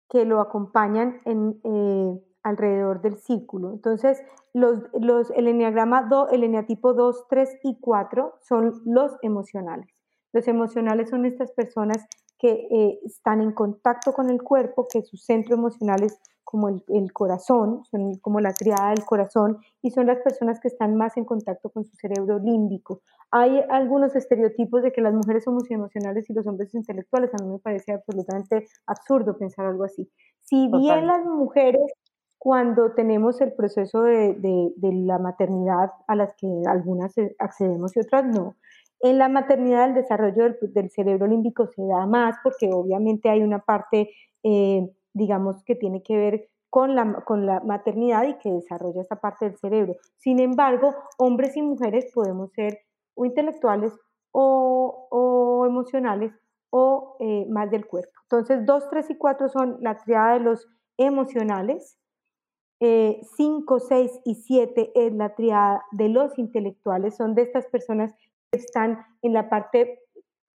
[0.10, 3.74] que lo acompañan eh, alrededor del círculo.
[3.74, 4.22] Entonces,
[4.54, 9.88] los, el enneagrama 2, el eneatipo 2, 3 y 4 son los emocionales.
[10.34, 12.06] Los emocionales son estas personas
[12.40, 17.12] que eh, están en contacto con el cuerpo, que su centro emocional es como el,
[17.12, 21.26] corazón, son como la triada del corazón, y son las personas que están más en
[21.26, 23.02] contacto con su cerebro límbico.
[23.32, 27.32] Hay algunos estereotipos de que las mujeres somos emocionales y los hombres intelectuales.
[27.34, 30.10] A mí me parece absolutamente absurdo pensar algo así.
[30.40, 31.92] Si bien las mujeres,
[32.38, 38.24] cuando tenemos el proceso de, de la maternidad, a las que algunas accedemos y otras
[38.24, 38.56] no,
[39.02, 43.60] en la maternidad el desarrollo del, cerebro límbico se da más porque obviamente hay una
[43.60, 44.10] parte,
[44.44, 49.18] eh, digamos, que tiene que ver con la, con la maternidad y que desarrolla esta
[49.18, 49.96] parte del cerebro.
[50.18, 52.80] Sin embargo, hombres y mujeres podemos ser
[53.16, 53.94] o intelectuales
[54.32, 56.32] o, emocionales
[56.70, 58.12] o eh, más del cuerpo.
[58.24, 61.98] Entonces, 2, 3 y 4 son la triada de los emocionales.
[62.80, 68.14] 5, eh, 6 y 7 es la triada de los intelectuales, son de estas personas
[68.52, 70.00] están en la parte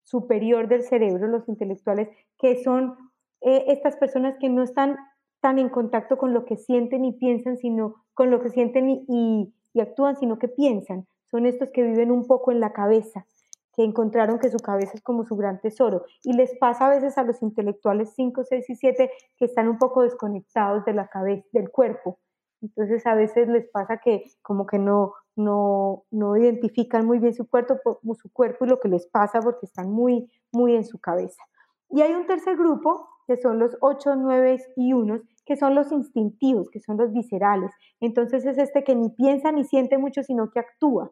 [0.05, 2.97] superior del cerebro, los intelectuales, que son
[3.45, 4.97] eh, estas personas que no están
[5.41, 9.53] tan en contacto con lo que sienten y piensan, sino con lo que sienten y,
[9.81, 11.07] actúan, sino que piensan.
[11.31, 13.27] Son estos que viven un poco en la cabeza,
[13.75, 16.05] que encontraron que su cabeza es como su gran tesoro.
[16.23, 19.79] Y les pasa a veces a los intelectuales 5, 6 y 7 que están un
[19.79, 22.19] poco desconectados de la cabeza, del cuerpo.
[22.61, 27.49] Entonces a veces les pasa que como que no, no, no identifican muy bien su
[27.49, 31.43] cuerpo, su cuerpo y lo que les pasa porque están muy, muy en su cabeza.
[31.91, 35.91] Y hay un tercer grupo, que son los 8, 9 y 1, que son los
[35.91, 37.71] instintivos, que son los viscerales.
[38.01, 41.11] Entonces es este que ni piensa ni siente mucho, sino que actúa.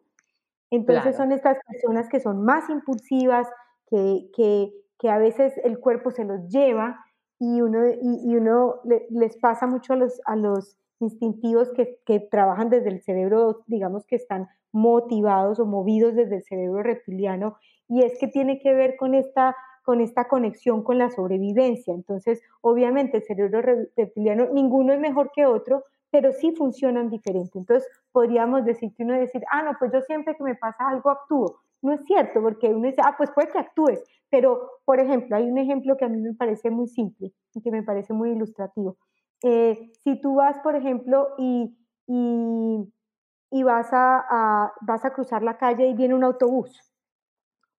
[0.69, 3.47] Entonces son estas personas que son más impulsivas,
[3.87, 7.03] que, que, que, a veces el cuerpo se los lleva
[7.39, 8.75] y uno, y, uno
[9.09, 14.05] les pasa mucho a los, a los instintivos que, que, trabajan desde el cerebro, digamos
[14.05, 17.57] que están motivados o movidos desde el cerebro reptiliano,
[17.89, 21.93] y es que tiene que ver con esta, con esta conexión con la sobrevivencia.
[21.93, 23.61] Entonces, obviamente el cerebro
[23.95, 27.57] reptiliano, ninguno es mejor que otro, pero sí funcionan diferente.
[27.57, 31.09] Entonces, podríamos decir que uno decir, ah, no, pues yo siempre que me pasa algo
[31.09, 31.61] actúo.
[31.81, 35.49] No es cierto, porque uno dice, ah, pues puede que actúes, pero, por ejemplo, hay
[35.49, 38.97] un ejemplo que a mí me parece muy simple y que me parece muy ilustrativo.
[39.43, 41.75] Eh, si tú vas, por ejemplo, y,
[42.07, 46.91] y, vas, a, vas a cruzar la calle y viene un autobús,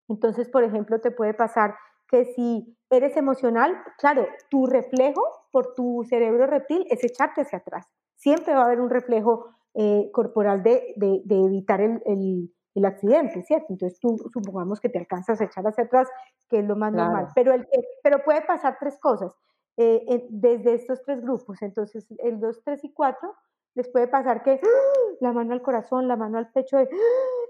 [0.08, 1.74] entonces, por ejemplo, te puede pasar
[2.12, 7.86] que si eres emocional, claro, tu reflejo por tu cerebro reptil es echarte hacia atrás.
[8.16, 12.52] Siempre va a haber un reflejo eh, corporal de, evitar el,
[12.84, 13.68] accidente, ¿cierto?
[13.70, 16.06] Entonces tú supongamos que te alcanzas a echar hacia atrás,
[16.50, 17.28] que es lo más normal.
[17.34, 17.66] Pero, el,
[18.02, 19.34] pero puede pasar tres cosas
[19.78, 21.62] eh, desde estos tres grupos.
[21.62, 23.34] Entonces, el 2, 3 y 4
[23.74, 25.14] les puede pasar que ¡ah!
[25.20, 26.84] la mano al corazón, la mano al pecho, ¡ah!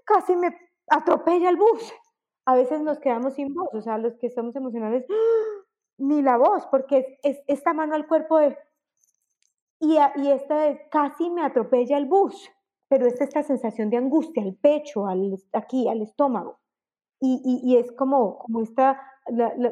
[0.05, 0.57] casi me
[0.89, 1.93] atropella el bus
[2.45, 5.07] a veces nos quedamos sin voz, o sea, los que estamos emocionales,
[5.99, 8.57] ni la voz, porque es, esta mano al cuerpo de,
[9.81, 12.51] y, y esta de casi me atropella el bus,
[12.89, 16.59] pero es esta sensación de angustia al pecho, al, aquí, al estómago,
[17.21, 19.01] y, y, es como, como está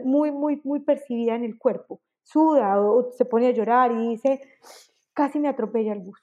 [0.04, 4.40] muy, muy, muy percibida en el cuerpo, suda o se pone a llorar y dice,
[5.14, 6.20] casi me atropella el bus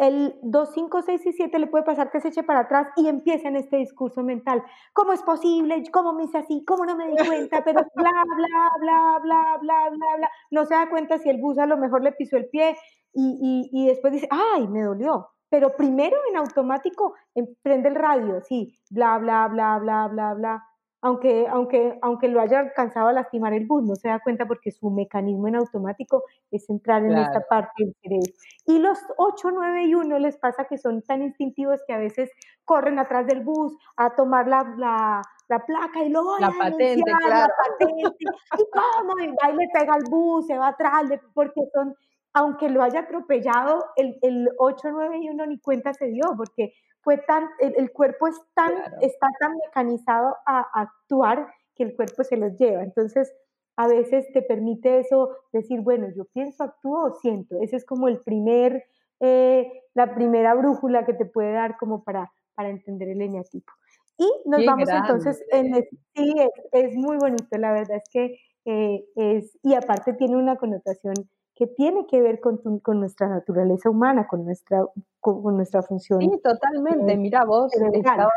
[0.00, 3.06] el 2, 5, 6 y 7 le puede pasar que se eche para atrás y
[3.06, 4.64] empieza en este discurso mental.
[4.94, 5.82] ¿Cómo es posible?
[5.92, 6.64] ¿Cómo me hice así?
[6.66, 7.62] ¿Cómo no me di cuenta?
[7.62, 10.30] Pero bla, bla, bla, bla, bla, bla, bla.
[10.50, 12.76] No se da cuenta si el bus a lo mejor le pisó el pie
[13.12, 15.28] y, y, y después dice, ay, me dolió.
[15.50, 20.69] Pero primero en automático em, prende el radio, sí, bla, bla, bla, bla, bla, bla
[21.02, 24.70] aunque, aunque, aunque lo haya alcanzado a lastimar el bus, no se da cuenta porque
[24.70, 28.32] su mecanismo en automático es entrar en esta parte del cerebro.
[28.66, 32.30] Y los 8, 9 y 1 les pasa que son tan instintivos que a veces
[32.64, 37.28] corren atrás del bus a tomar la, la, la placa y luego la patente, claro.
[37.28, 38.24] la patente,
[38.58, 41.94] y cómo, y va y le pega al bus, se va atrás, porque son,
[42.34, 46.74] aunque lo haya atropellado, el, el 8, 9 y 1 ni cuenta se dio, porque
[47.02, 52.36] fue tan, el, cuerpo es tan, está tan mecanizado a, actuar que el cuerpo se
[52.36, 52.82] los lleva.
[52.82, 53.32] Entonces,
[53.76, 57.56] a veces te permite eso decir, bueno, yo pienso, actúo o siento.
[57.62, 58.84] Ese es como el primer,
[59.20, 63.72] eh, la primera brújula que te puede dar como para, para entender el eneatipo.
[64.18, 65.72] Y nos vamos entonces en
[66.14, 66.34] sí,
[66.72, 68.36] es, muy bonito, la verdad es que
[68.66, 71.14] eh, es, y aparte tiene una connotación
[71.60, 74.82] que tiene que ver con, con nuestra naturaleza humana, con nuestra,
[75.20, 76.18] con, nuestra función.
[76.18, 77.18] Sí, totalmente.
[77.18, 78.32] Mira, vos estabas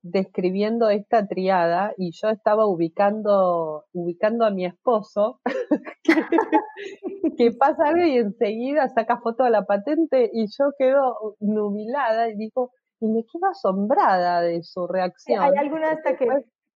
[0.00, 5.42] describiendo esta triada y yo estaba ubicando, ubicando a mi esposo,
[7.36, 12.36] que, pasa algo y enseguida saca foto de la patente y yo quedo nubilada y
[12.36, 12.70] digo,
[13.00, 15.42] y me quedo asombrada de su reacción.
[15.42, 16.26] hay algunas hasta que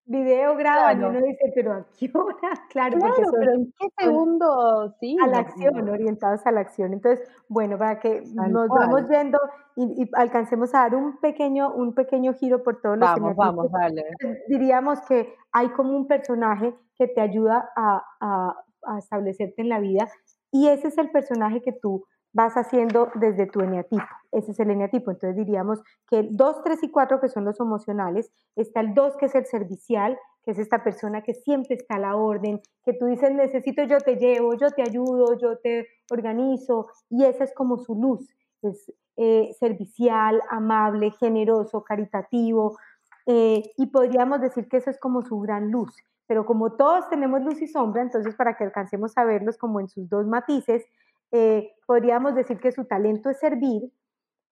[0.07, 2.36] video graban y uno dice, pero ¿a qué hora?
[2.70, 2.98] Claro,
[3.38, 4.94] pero ¿en qué segundo?
[5.00, 5.16] Sí.
[5.22, 6.92] A la acción, orientados a la acción.
[6.92, 9.38] Entonces, bueno, para que nos vamos yendo
[9.76, 14.04] y, alcancemos a dar un pequeño, un pequeño giro por todos los Vamos, vamos, dale.
[14.48, 19.80] Diríamos que hay como un personaje que te ayuda a, a, a establecerte en la
[19.80, 20.09] vida
[20.50, 22.07] y ese es el personaje que tú
[22.37, 24.05] vas haciendo desde tu eneatipo.
[24.30, 25.11] Ese es el eneatipo.
[25.11, 29.16] Entonces diríamos que el 2, 3 y 4, que son los emocionales, está el 2,
[29.16, 32.93] que es el servicial, que es esta persona que siempre está a la orden, que
[32.93, 37.55] tú dices, necesito, yo te llevo, yo te ayudo, yo te organizo, y esa es
[37.55, 38.28] como su luz,
[38.61, 42.76] es eh, servicial, amable, generoso, caritativo,
[43.24, 45.97] eh, y podríamos decir que eso es como su gran luz.
[46.26, 49.89] Pero como todos tenemos luz y sombra, entonces para que alcancemos a verlos como en
[49.89, 50.84] sus dos matices,
[51.33, 53.91] eh, podríamos decir que su talento es servir,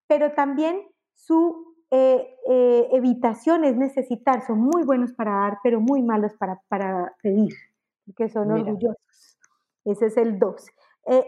[0.07, 0.83] pero también
[1.15, 4.45] su eh, eh, evitación es necesitar.
[4.47, 7.55] Son muy buenos para dar, pero muy malos para, para pedir,
[8.07, 9.39] porque son orgullosos.
[9.85, 10.67] Ese es el 2.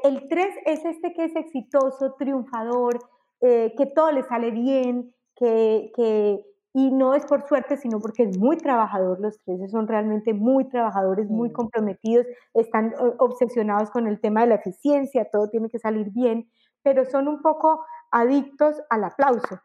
[0.05, 2.99] el 3 es este que es exitoso, triunfador,
[3.41, 6.43] que todo le sale bien, que, que
[6.79, 9.19] y no es por suerte, sino porque es muy trabajador.
[9.19, 14.57] Los tres son realmente muy trabajadores, muy comprometidos, están obsesionados con el tema de la
[14.57, 16.51] eficiencia, todo tiene que salir bien,
[16.83, 19.59] pero son un poco adictos al aplauso.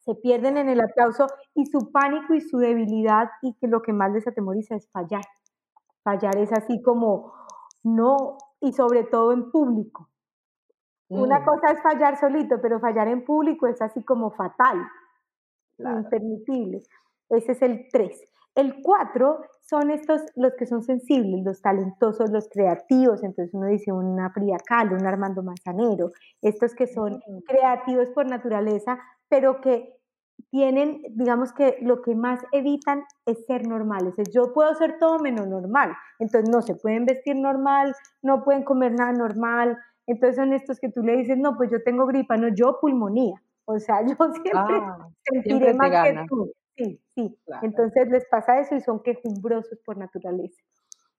[0.00, 3.94] Se pierden en el aplauso y su pánico y su debilidad y que lo que
[3.94, 5.24] más les atemoriza es fallar.
[6.04, 7.32] Fallar es así como
[7.82, 10.10] no, y sobre todo en público.
[11.08, 11.44] Una mm.
[11.46, 14.86] cosa es fallar solito, pero fallar en público es así como fatal
[15.78, 16.82] impermisible.
[17.30, 18.20] Ese es el 3.
[18.54, 23.22] El 4 son estos, los que son sensibles, los talentosos, los creativos.
[23.22, 28.98] Entonces uno dice una Frida Kahlo, un Armando Manzanero, estos que son creativos por naturaleza,
[29.28, 29.92] pero que
[30.50, 34.14] tienen, digamos que lo que más evitan es ser normales.
[34.32, 35.94] yo puedo ser todo menos normal.
[36.18, 40.88] Entonces no se pueden vestir normal, no pueden comer nada normal, Entonces son estos que
[40.88, 43.42] tú le dices, no, pues yo tengo gripa, no, yo pulmonía.
[43.66, 46.52] O sea, yo siempre ah, sentiré más que tú.
[46.76, 47.38] Sí, sí.
[47.62, 50.60] Entonces les pasa eso y son quejumbrosos por naturaleza.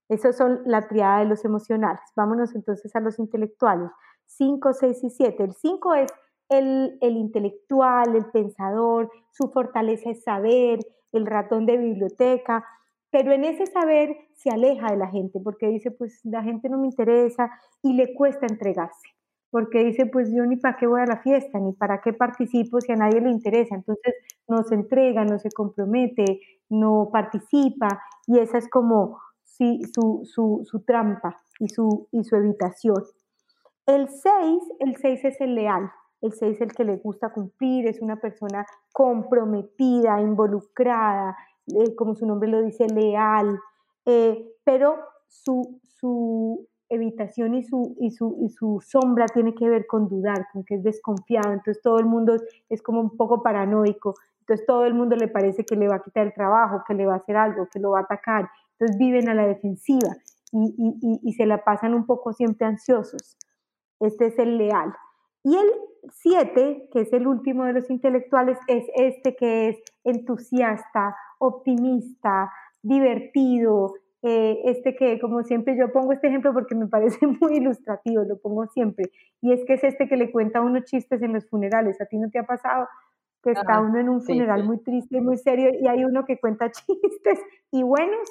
[0.08, 2.00] Esos son la triada de los emocionales.
[2.16, 3.90] Vámonos entonces a los intelectuales.
[4.26, 5.44] 5, 6 y 7.
[5.44, 6.12] El 5 es
[6.48, 10.80] el, el, intelectual, el pensador, su fortaleza es saber,
[11.12, 12.64] el ratón de biblioteca,
[13.10, 16.78] pero en ese saber se aleja de la gente porque dice, pues la gente no
[16.78, 17.50] me interesa
[17.82, 19.08] y le cuesta entregarse,
[19.50, 22.80] porque dice, pues yo ni para qué voy a la fiesta, ni para qué participo
[22.80, 24.14] si a nadie le interesa, entonces
[24.46, 27.88] no se entrega, no se compromete, no participa
[28.26, 33.02] y esa es como su, su, su trampa y su, y su evitación.
[33.86, 35.90] El 6, el 6 es el leal,
[36.20, 41.36] el 6 es el que le gusta cumplir, es una persona comprometida, involucrada,
[41.68, 43.58] eh, como su nombre lo dice, leal,
[44.04, 44.96] eh, pero
[45.26, 50.46] su, su evitación y su, y, su, y su sombra tiene que ver con dudar,
[50.52, 52.36] con que es desconfiado, entonces todo el mundo
[52.68, 56.02] es como un poco paranoico, entonces todo el mundo le parece que le va a
[56.02, 58.96] quitar el trabajo, que le va a hacer algo, que lo va a atacar, entonces
[58.98, 60.16] viven a la defensiva
[60.52, 63.36] y, y, y se la pasan un poco siempre ansiosos.
[64.00, 64.94] Este es el leal.
[65.44, 65.70] Y el
[66.10, 73.94] 7, que es el último de los intelectuales, es este que es entusiasta, optimista, divertido,
[74.22, 78.38] eh, este que, como siempre, yo pongo este ejemplo porque me parece muy ilustrativo, lo
[78.38, 79.10] pongo siempre,
[79.40, 82.00] y es que es este que le cuenta unos chistes en los funerales.
[82.00, 82.88] ¿A ti no te ha pasado
[83.42, 86.38] que está uno en un funeral muy triste y muy serio y hay uno que
[86.38, 87.40] cuenta chistes
[87.70, 88.28] y buenos?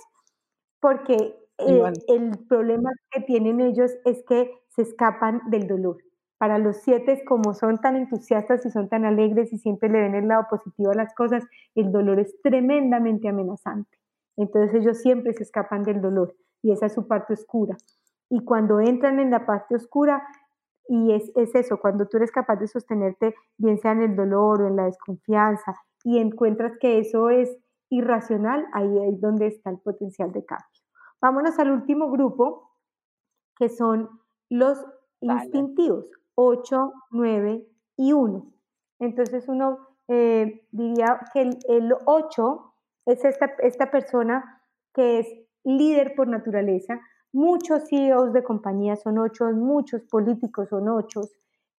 [0.82, 1.16] Porque
[1.60, 5.98] eh, el problema que tienen ellos es que se escapan del dolor.
[6.38, 10.14] Para los siete, como son tan entusiastas y son tan alegres y siempre le ven
[10.14, 13.98] el lado positivo a las cosas, el dolor es tremendamente amenazante.
[14.38, 17.76] Entonces ellos siempre se escapan del dolor y esa es su parte oscura.
[18.30, 20.26] Y cuando entran en la parte oscura,
[20.88, 24.62] y es, es eso, cuando tú eres capaz de sostenerte, bien sea en el dolor
[24.62, 27.58] o en la desconfianza, y encuentras que eso es
[27.90, 30.68] irracional, ahí es donde está el potencial de cambio.
[31.22, 32.72] Vámonos al último grupo,
[33.58, 34.10] que son
[34.50, 34.78] los
[35.20, 36.12] instintivos.
[36.36, 37.68] 8, 9
[37.98, 38.54] y 1.
[39.00, 42.67] Entonces uno eh, diría que el, 8
[43.08, 44.62] es esta, esta persona
[44.94, 45.28] que es
[45.64, 47.00] líder por naturaleza.
[47.34, 51.22] Muchos CEOs de compañías son 8, muchos políticos son 8.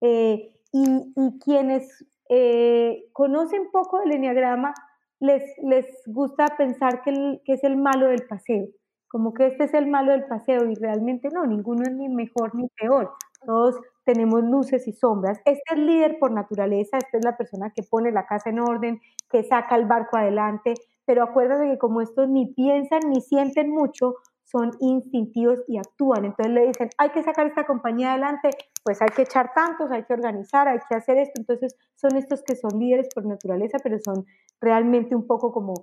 [0.02, 4.74] Eh, y, quienes eh, conocen poco del enneagrama
[5.20, 8.68] les, les gusta pensar que, que es el malo del paseo,
[9.08, 12.54] como que este es el malo del paseo y realmente no, ninguno es ni mejor
[12.54, 13.14] ni peor.
[13.46, 15.40] Todos tenemos luces y sombras.
[15.46, 19.00] Este es líder por naturaleza, esta es la persona que pone la casa en orden,
[19.30, 20.74] que saca el barco adelante,
[21.08, 26.26] pero acuérdate que como estos ni piensan ni sienten mucho, son instintivos y actúan.
[26.26, 28.50] Entonces le dicen, hay que sacar esta compañía adelante,
[28.84, 31.40] pues hay que echar tantos, hay que organizar, hay que hacer esto.
[31.40, 34.26] Entonces son estos que son líderes por naturaleza, pero son
[34.60, 35.74] realmente un poco como,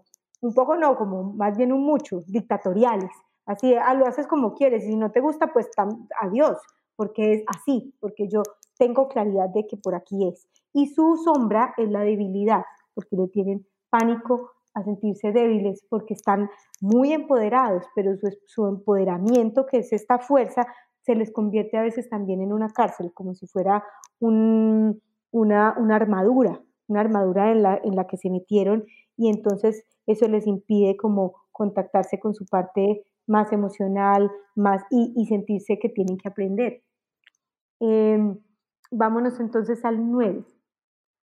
[0.42, 3.10] un poco no, como más bien un mucho, dictatoriales.
[3.46, 5.68] Así, ah, lo haces como quieres y si no te gusta, pues
[6.20, 6.58] adiós
[6.96, 8.42] porque es así, porque yo
[8.78, 10.46] tengo claridad de que por aquí es.
[10.72, 12.62] Y su sombra es la debilidad,
[12.94, 16.50] porque le tienen pánico a sentirse débiles, porque están
[16.80, 18.12] muy empoderados, pero
[18.46, 20.66] su, empoderamiento, que es esta fuerza,
[21.02, 23.84] se les convierte a veces también en una cárcel, como si fuera
[24.20, 24.94] una,
[25.30, 28.84] una, armadura, una armadura en la, en la que se metieron
[29.16, 35.78] y entonces eso les impide como contactarse con su parte más emocional, más y, sentirse
[35.78, 36.82] que tienen que aprender.
[37.80, 38.38] Em,
[38.90, 40.44] vámonos entonces al 9.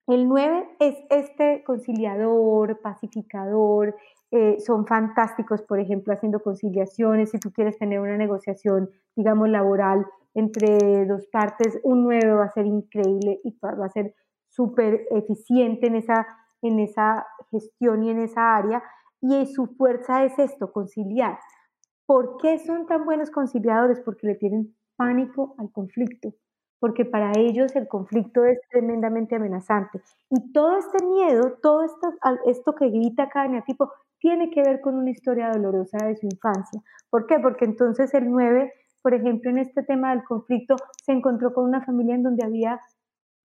[0.09, 3.96] El 9 es este conciliador, pacificador,
[4.32, 7.30] eh, son fantásticos, por ejemplo, haciendo conciliaciones.
[7.30, 12.50] Si tú quieres tener una negociación, digamos, laboral entre dos partes, un 9 va a
[12.50, 14.14] ser increíble y va a ser
[14.48, 16.26] súper eficiente en esa,
[16.62, 18.82] en esa gestión y en esa área.
[19.20, 21.38] Y su fuerza es esto, conciliar.
[22.07, 24.00] ¿Por qué son tan buenos conciliadores?
[24.00, 26.34] Porque le tienen pánico al conflicto,
[26.83, 30.03] porque para ellos el conflicto es tremendamente amenazante.
[30.30, 32.12] Y todo este miedo, todo esto,
[32.45, 36.83] esto que grita cada tipo, tiene que ver con una historia dolorosa de su infancia.
[37.09, 37.39] ¿Por qué?
[37.39, 40.74] Porque entonces el 9, por ejemplo, en este tema del conflicto,
[41.07, 42.80] se encontró con una familia en donde había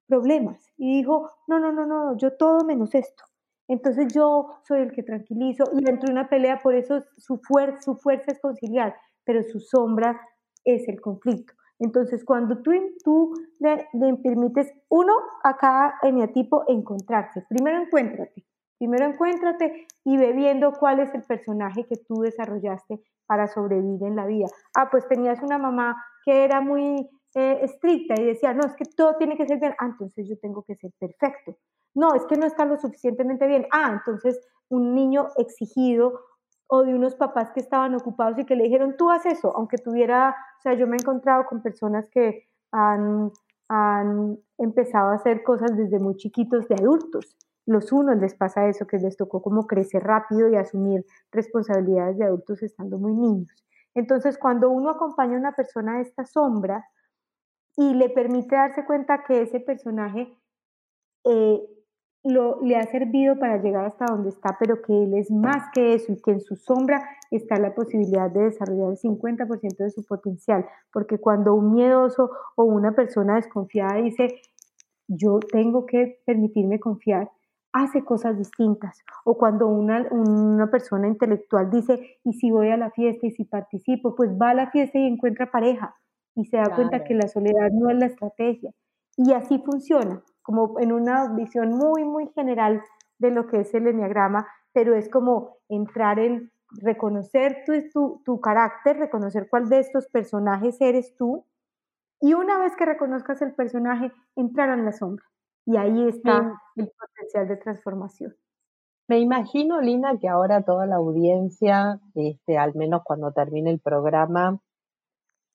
[0.07, 3.23] problemas y dijo, no, no, no, no, yo todo menos esto.
[3.67, 7.39] Entonces yo soy el que tranquilizo y entró una pelea, por eso su,
[7.81, 10.19] su fuerza es conciliar, pero su sombra
[10.65, 11.53] es el conflicto.
[11.79, 12.71] Entonces, cuando tú,
[13.03, 13.87] tú le,
[14.23, 15.13] permites, uno,
[15.43, 17.45] a cada eneatipo encontrarse.
[17.49, 18.45] Primero encuéntrate,
[18.79, 24.15] primero encuéntrate y ve viendo cuál es el personaje que tú desarrollaste para sobrevivir en
[24.15, 24.47] la vida.
[24.75, 28.85] Ah, pues tenías una mamá que era muy eh, estricta y decía, no, es que
[28.85, 31.57] todo tiene que ser bien, ah, entonces yo tengo que ser perfecto.
[31.93, 33.67] No, es que no está lo suficientemente bien.
[33.71, 36.19] Ah, entonces un niño exigido
[36.67, 39.77] o de unos papás que estaban ocupados y que le dijeron, tú haz eso, aunque
[39.77, 43.31] tuviera, o sea, yo me he encontrado con personas que han,
[43.69, 47.37] han empezado a hacer cosas desde muy chiquitos de adultos.
[47.65, 52.25] Los unos les pasa eso, que les tocó como crecer rápido y asumir responsabilidades de
[52.25, 53.65] adultos estando muy niños.
[53.93, 56.85] Entonces, cuando uno acompaña a una persona a esta sombra
[57.75, 60.37] y le permite darse cuenta que ese personaje
[61.23, 61.61] eh,
[62.27, 65.93] lo, le ha servido para llegar hasta donde está, pero que él es más que
[65.93, 70.03] eso y que en su sombra está la posibilidad de desarrollar el 50% de su
[70.05, 70.65] potencial.
[70.91, 74.41] Porque cuando un miedoso o una persona desconfiada dice,
[75.07, 77.31] yo tengo que permitirme confiar,
[77.71, 79.03] hace cosas distintas.
[79.23, 83.45] O cuando una, una persona intelectual dice, y si voy a la fiesta y si
[83.45, 85.95] participo, pues va a la fiesta y encuentra pareja
[86.35, 88.71] y se da cuenta que la soledad no es la estrategia.
[89.17, 92.81] Y así funciona como en una visión muy, muy general
[93.19, 98.39] de lo que es el enneagrama, pero es como entrar en reconocer tu, tu, tu
[98.39, 101.43] carácter, reconocer cuál de estos personajes eres tú,
[102.21, 105.25] y una vez que reconozcas el personaje, entrar en la sombra.
[105.65, 108.33] Y ahí está el potencial de transformación.
[109.09, 114.61] Me imagino, Lina, que ahora toda la audiencia, este, al menos cuando termine el programa,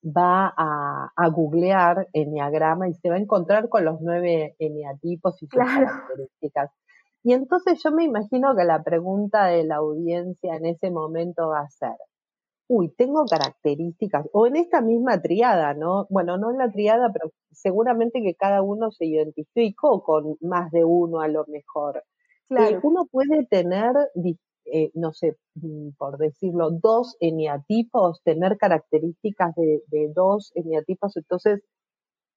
[0.04, 5.46] va a, a, googlear Enneagrama y se va a encontrar con los nueve eneatipos y
[5.46, 6.70] sus características.
[7.24, 11.60] Y entonces yo me imagino que la pregunta de la audiencia en ese momento va
[11.60, 11.94] a ser,
[12.68, 16.06] uy, tengo características, o en esta misma triada, ¿no?
[16.10, 20.84] Bueno, no en la triada, pero seguramente que cada uno se identificó con más de
[20.84, 21.98] uno a lo mejor.
[21.98, 22.02] Eh,
[22.48, 22.80] claro.
[22.82, 23.94] uno puede tener
[24.64, 31.62] eh, no sé, mm, por decirlo, dos eneatipos, tener características de, dos eneatipos, entonces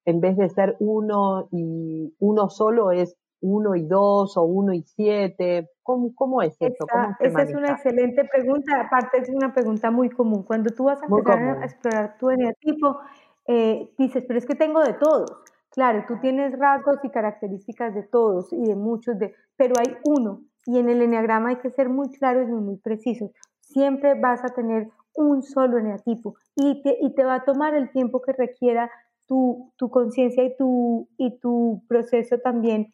[0.04, 4.82] en vez de ser uno y uno solo es uno y dos o uno y
[4.82, 5.68] siete.
[5.82, 6.86] ¿Cómo, cómo es eso?
[7.20, 8.80] esa es una excelente pregunta.
[8.80, 10.42] Aparte es una pregunta muy común.
[10.44, 13.00] Cuando tú vas a empezar a explorar tu eneatipo,
[13.46, 15.30] eh, dices, pero es que tengo de todos.
[15.70, 20.40] Claro, tú tienes rasgos y características de todos y de muchos, de, pero hay uno
[20.66, 23.30] y en el eneagrama hay que ser muy claros y muy precisos.
[23.60, 27.90] Siempre vas a tener un solo eneatipo y te, y te va a tomar el
[27.90, 28.90] tiempo que requiera
[29.26, 32.92] tu, tu conciencia y tu, y tu proceso también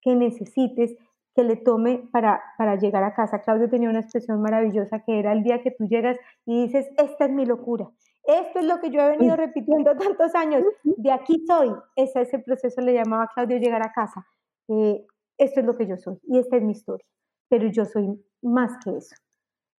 [0.00, 0.96] que necesites
[1.34, 3.40] que le tome para, para llegar a casa.
[3.40, 7.26] Claudio tenía una expresión maravillosa que era el día que tú llegas y dices, esta
[7.26, 7.88] es mi locura,
[8.24, 11.70] esto es lo que yo he venido repitiendo tantos años, de aquí soy.
[11.96, 14.26] Ese, ese proceso le llamaba Claudio llegar a casa.
[14.68, 15.04] Eh,
[15.40, 17.06] esto es lo que yo soy y esta es mi historia,
[17.48, 19.16] pero yo soy más que eso.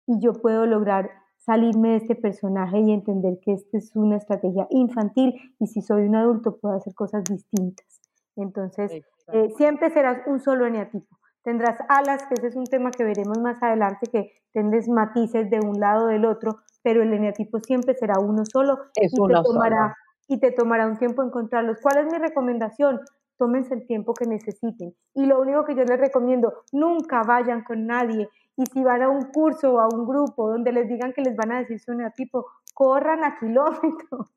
[0.07, 4.67] Y yo puedo lograr salirme de este personaje y entender que esta es una estrategia
[4.71, 8.01] infantil y si soy un adulto puedo hacer cosas distintas.
[8.35, 9.03] Entonces,
[9.33, 11.17] eh, siempre serás un solo eneatipo.
[11.43, 15.59] Tendrás alas, que ese es un tema que veremos más adelante, que tendrás matices de
[15.59, 19.41] un lado o del otro, pero el eneatipo siempre será uno solo, es y, te
[19.43, 19.95] tomará,
[20.27, 21.77] y te tomará un tiempo encontrarlos.
[21.81, 22.99] ¿Cuál es mi recomendación?
[23.41, 24.93] Tómense el tiempo que necesiten.
[25.15, 28.29] Y lo único que yo les recomiendo, nunca vayan con nadie.
[28.55, 31.35] Y si van a un curso o a un grupo donde les digan que les
[31.35, 34.29] van a decir su tipo, corran a kilómetros,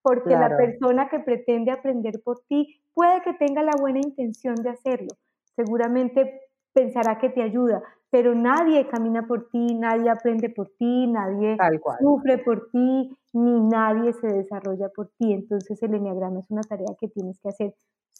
[0.00, 4.70] porque la persona que pretende aprender por ti puede que tenga la buena intención de
[4.70, 5.10] hacerlo.
[5.54, 6.40] Seguramente
[6.72, 11.58] pensará que te ayuda, pero nadie camina por ti, nadie aprende por ti, nadie
[12.00, 15.34] sufre por ti, ni nadie se desarrolla por ti.
[15.34, 17.74] Entonces el enneagrama es una tarea que tienes que hacer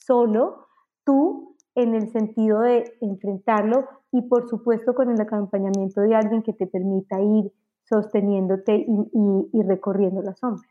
[0.09, 0.66] solo
[1.04, 6.54] tú en el sentido de enfrentarlo y por supuesto con el acompañamiento de alguien que
[6.54, 7.52] te permita ir
[7.84, 10.68] sosteniéndote y, recorriendo la sombra.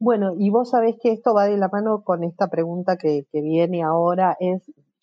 [0.00, 3.42] Bueno, y vos sabés que esto va de la mano con esta pregunta que, que
[3.42, 4.62] viene ahora, es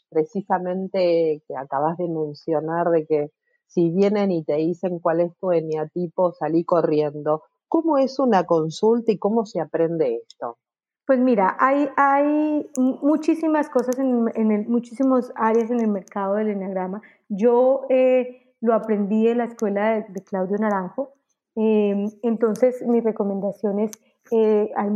[0.09, 3.31] precisamente que acabas de mencionar de que
[3.67, 7.43] si vienen y te dicen cuál es tu eneatipo, salí corriendo.
[7.67, 10.57] ¿Cómo es una consulta y cómo se aprende esto?
[11.05, 17.01] Pues mira, hay, hay muchísimas cosas en, en muchísimas áreas en el mercado del enneagrama.
[17.29, 21.13] Yo eh, lo aprendí en la escuela de, Claudio Naranjo.
[21.55, 23.91] Em, entonces, mi recomendación es,
[24.31, 24.89] eh, hay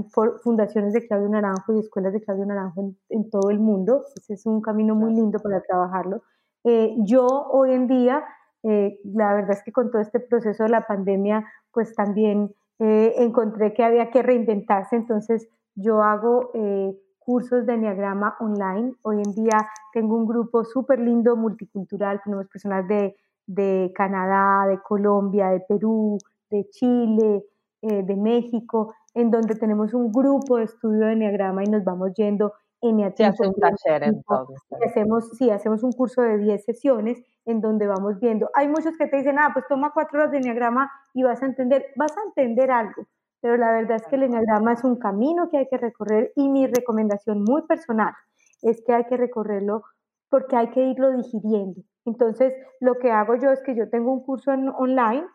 [0.43, 4.05] fundaciones de Claudio Naranjo y escuelas de Claudio Naranjo en, todo el mundo.
[4.17, 6.23] Ese es un camino muy lindo para trabajarlo.
[6.63, 8.25] Eh, yo hoy en día,
[8.63, 13.83] la verdad es que con todo este proceso de la pandemia, pues también encontré que
[13.83, 14.95] había que reinventarse.
[14.95, 18.93] Entonces, yo hago eh, cursos de Enneagrama online.
[19.03, 22.21] Hoy en día tengo un grupo súper lindo, multicultural.
[22.23, 26.17] Tenemos personas de, Canadá, de Colombia, de Perú,
[26.49, 27.43] de Chile,
[27.81, 28.93] eh, de México.
[29.15, 33.55] en donde tenemos un grupo de estudio de Enneagrama y nos vamos yendo hace un
[33.55, 34.57] taller entonces.
[34.85, 38.49] hacemos, sí, hacemos un curso de 10 sesiones en donde vamos viendo.
[38.53, 41.45] Hay muchos que te dicen, ah, pues toma cuatro horas de Enneagrama y vas a
[41.45, 43.05] entender, vas a entender algo.
[43.41, 46.49] Pero la verdad es que el Enneagrama es un camino que hay que recorrer y
[46.49, 48.13] mi recomendación muy personal
[48.61, 49.83] es que hay que recorrerlo
[50.29, 51.81] porque hay que irlo digiriendo.
[52.05, 55.25] Entonces, lo que hago yo es que yo tengo un curso en, online,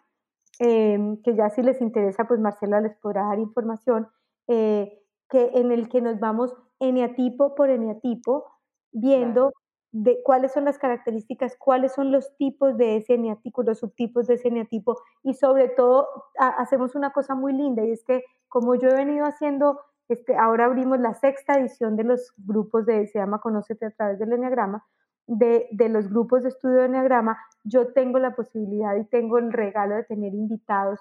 [0.61, 4.09] em, que ya si les interesa, pues Marcela les podrá dar información,
[4.49, 8.45] eh, que, en el que nos vamos eneatipo por eneatipo,
[8.93, 9.53] viendo
[9.95, 14.35] de cuáles son las características, cuáles son los tipos de ese eneatipo, los subtipos de
[14.35, 18.89] ese eneatipo, y sobre todo hacemos una cosa muy linda, y es que como yo
[18.89, 19.79] he venido haciendo
[20.09, 24.19] este, ahora abrimos la sexta edición de los grupos de, se llama Conócete a través
[24.19, 24.85] del Enneagrama,
[25.29, 29.53] de, de, los grupos de estudio de Enneagrama, yo tengo la posibilidad y tengo el
[29.53, 30.99] regalo de tener invitados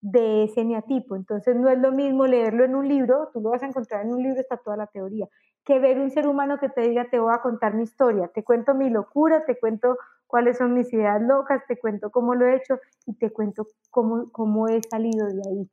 [0.00, 1.14] de ese eneatipo.
[1.14, 4.12] Entonces no es lo mismo leerlo en un libro, tú lo vas a encontrar en
[4.12, 5.28] un libro, está toda la teoría,
[5.64, 8.42] que ver un ser humano que te diga, te voy a contar mi historia, te
[8.42, 9.96] cuento mi locura, te cuento
[10.26, 14.30] cuáles son mis ideas locas, te cuento cómo lo he hecho y te cuento cómo,
[14.32, 15.70] cómo he salido de ahí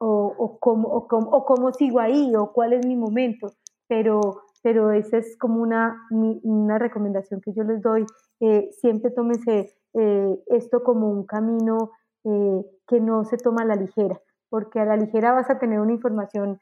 [0.00, 3.52] o, o, cómo, o, o cómo sigo ahí, o cuál es mi momento,
[3.86, 8.06] pero, pero esa es como una, una recomendación que yo les doy.
[8.40, 11.90] Eh, siempre tómense eh, esto como un camino
[12.24, 14.18] eh, que no se toma a la ligera,
[14.48, 16.60] porque a la ligera vas a tener una información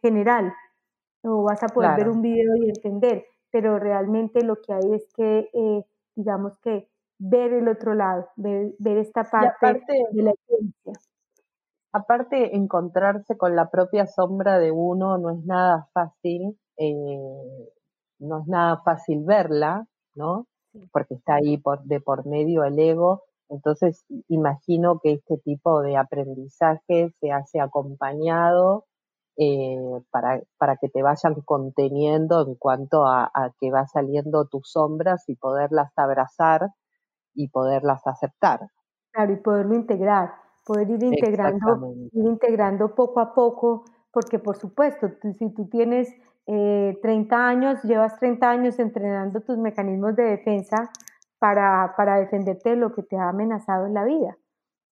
[0.00, 0.54] general
[1.22, 5.08] o vas a poder ver un video y entender, pero realmente lo que hay es
[5.14, 5.48] que,
[6.14, 6.88] digamos que,
[7.18, 9.76] ver el otro lado, ver, ver esta parte
[10.12, 10.92] de la esencia.
[11.92, 17.68] Aparte, encontrarse con la propia sombra de uno no es nada fácil, eh,
[18.20, 20.46] no es nada fácil verla, ¿no?
[20.92, 23.22] Porque está ahí por, de por medio el ego.
[23.48, 28.84] Entonces, imagino que este tipo de aprendizaje se hace acompañado
[29.38, 29.78] eh,
[30.10, 35.28] para, para, que te vayan conteniendo en cuanto a, a que va saliendo tus sombras
[35.28, 36.68] y poderlas abrazar
[37.34, 38.68] y poderlas aceptar.
[39.12, 45.08] Claro, y poderlo integrar poder ir integrando, ir integrando poco a poco, porque por supuesto,
[45.38, 46.14] si tú tienes
[46.44, 50.90] 30 eh, años, llevas 30 años entrenando tus mecanismos de defensa
[51.38, 54.36] para, para defenderte de lo que te ha amenazado en la vida.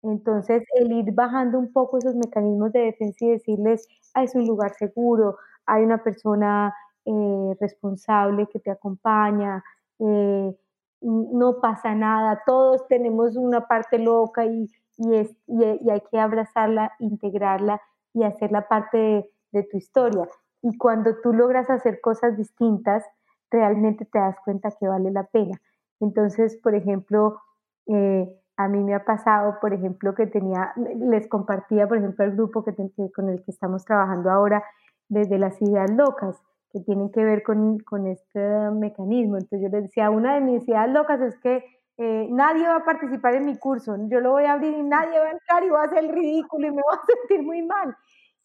[0.03, 4.47] Entonces, el ir bajando un poco esos mecanismos de defensa y decirles, ah, es un
[4.47, 5.37] lugar seguro,
[5.67, 6.75] hay una persona
[7.05, 9.63] eh, responsable que te acompaña,
[9.99, 10.57] eh,
[11.03, 16.93] no pasa nada, todos tenemos una parte loca y, y, es, y, hay que abrazarla,
[16.99, 17.81] integrarla
[18.13, 20.29] y hacerla parte de, tu historia.
[20.63, 23.05] Y cuando tú logras hacer cosas distintas,
[23.51, 25.61] realmente te das cuenta que vale la pena.
[26.01, 27.41] Entonces, por ejemplo,
[27.87, 28.29] eh,
[28.65, 32.65] a mí me ha pasado, por ejemplo, que tenía, les compartía, por ejemplo, el grupo
[32.65, 32.75] que,
[33.15, 34.63] con el que estamos trabajando ahora,
[35.09, 36.41] desde las ideas locas,
[36.73, 38.41] que tienen que ver con, con este
[38.71, 39.37] mecanismo.
[39.37, 41.65] Entonces yo les decía, una de mis ideas locas es que
[41.97, 45.19] eh, nadie va a participar en mi curso, yo lo voy a abrir y nadie
[45.19, 47.63] va a entrar y va a hacer el ridículo y me voy a sentir muy
[47.63, 47.97] mal.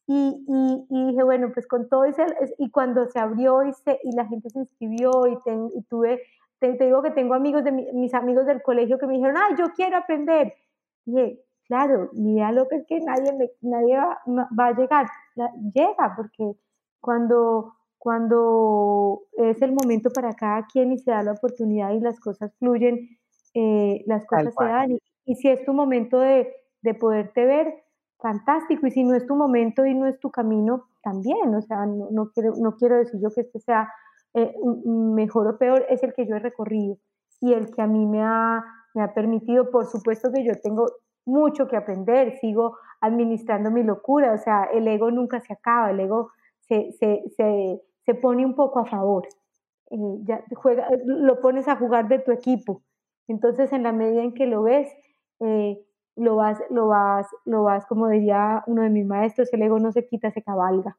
[0.07, 0.45] Y,
[0.89, 2.25] y, dije, bueno, pues con todo ese,
[2.59, 5.37] y cuando se abrió y, se, y la gente se inscribió y,
[5.73, 6.21] y tuve,
[6.59, 9.71] te, digo que tengo amigos de mis amigos del colegio que me dijeron, ay, yo
[9.75, 10.53] quiero aprender.
[11.05, 14.19] Y dije, claro, mi idea loca es que nadie, me, nadie va,
[14.57, 15.07] va, a llegar.
[15.73, 16.53] llega, porque
[16.99, 22.19] cuando, cuando es el momento para cada quien y se da la oportunidad y las
[22.19, 23.09] cosas fluyen,
[23.53, 24.91] eh, las cosas se dan.
[25.25, 27.83] Y, si es tu momento de, de, poderte ver,
[28.19, 28.87] fantástico.
[28.87, 31.53] Y si no es tu momento y no es tu camino, también.
[31.53, 33.89] O sea, no, no quiero, no quiero decir yo que este sea
[34.35, 34.53] eh,
[34.85, 36.97] mejor o peor, es el que yo he recorrido
[37.41, 38.63] y el que a mí me ha,
[38.93, 40.85] me ha permitido, por supuesto que yo tengo
[41.25, 45.99] mucho que aprender, sigo administrando mi locura, o sea, el ego nunca se acaba, el
[45.99, 46.31] ego
[46.61, 49.27] se, se, se, se pone un poco a favor.
[49.89, 52.81] Eh, ya juega, lo pones a jugar de tu equipo
[53.27, 54.91] entonces, en la medida en que lo ves,
[55.39, 55.79] eh,
[56.15, 59.91] lo vas, lo vas, lo vas, como diría uno de mis maestros, el ego no
[59.91, 60.95] se quita, se cabalga.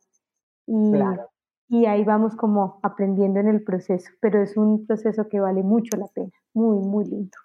[1.69, 5.97] Y ahí vamos como aprendiendo en el proceso, pero es un proceso que vale mucho
[5.97, 7.37] la pena, muy, muy lindo.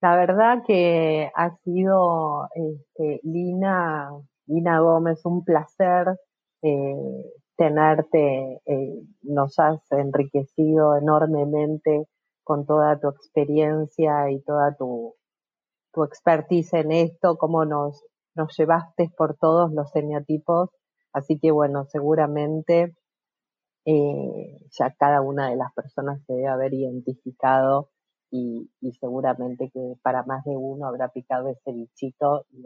[0.00, 4.10] La verdad que ha sido, este, Lina,
[4.46, 6.16] Lina Gómez, un placer
[6.62, 6.94] eh,
[7.56, 12.06] tenerte, eh, nos has enriquecido enormemente
[12.44, 15.14] con toda tu experiencia y toda tu,
[15.92, 20.70] tu expertise en esto, cómo nos, nos llevaste por todos los semiotipos.
[21.12, 22.94] Así que bueno, seguramente
[23.86, 27.90] eh, ya cada una de las personas se debe haber identificado
[28.32, 32.64] y, y, seguramente que para más de uno habrá picado ese bichito y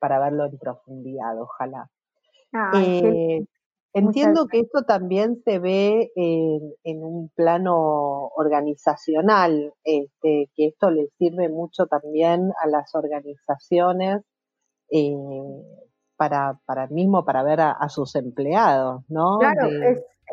[0.00, 1.88] para verlo en profundidad, ojalá.
[2.74, 3.46] Eh,
[3.92, 11.48] entiendo que esto también se ve en, un plano organizacional, este, que esto le sirve
[11.48, 14.22] mucho también a las organizaciones
[14.90, 15.14] eh,
[16.16, 19.38] para, para mismo para ver a, sus empleados, ¿no?
[19.38, 19.68] Claro,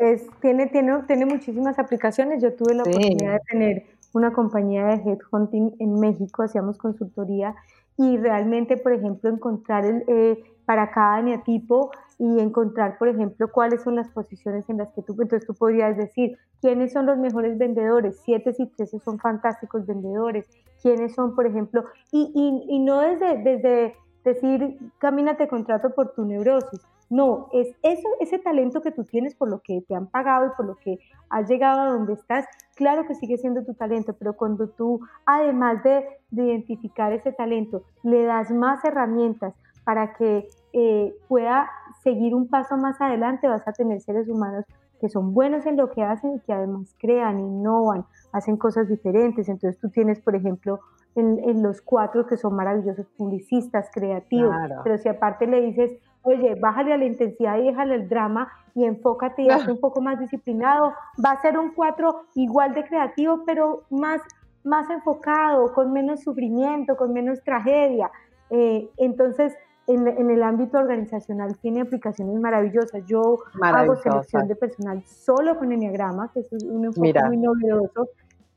[0.00, 2.42] es, tiene, tiene, tiene muchísimas aplicaciones.
[2.42, 7.54] Yo tuve la oportunidad de tener una compañía de headhunting en México, hacíamos consultoría
[7.96, 13.82] y realmente, por ejemplo, encontrar el, eh, para cada eneatipo y encontrar, por ejemplo, cuáles
[13.82, 17.58] son las posiciones en las que tú, entonces tú podrías decir, quiénes son los mejores
[17.58, 20.46] vendedores, siete y 13 son fantásticos vendedores,
[20.80, 26.24] quiénes son, por ejemplo, y, y, y no desde, desde decir, camínate contrato por tu
[26.24, 30.46] neurosis, no, es eso, ese talento que tú tienes por lo que te han pagado
[30.46, 30.98] y por lo que
[31.28, 35.82] has llegado a donde estás, claro que sigue siendo tu talento, pero cuando tú, además
[35.82, 39.54] de, identificar ese talento, le das más herramientas
[39.84, 41.70] para que eh, pueda
[42.02, 44.64] seguir un paso más adelante, vas a tener seres humanos
[45.00, 49.48] que son buenos en lo que hacen y que además crean, innovan, hacen cosas diferentes.
[49.48, 50.80] Entonces tú tienes, por ejemplo,
[51.16, 55.92] en, los cuatro que son maravillosos publicistas, creativos, pero si aparte le dices,
[56.22, 60.00] oye, bájale a la intensidad y déjale el drama y enfócate y hazte un poco
[60.00, 60.92] más disciplinado.
[61.24, 64.20] Va a ser un cuatro igual de creativo, pero más,
[64.64, 68.10] más enfocado, con menos sufrimiento, con menos tragedia.
[68.50, 69.54] Eh, entonces,
[69.86, 73.04] en, el ámbito organizacional tiene aplicaciones maravillosas.
[73.06, 78.08] Yo hago selección de personal solo con Enneagrama, que es un enfoque muy novedoso,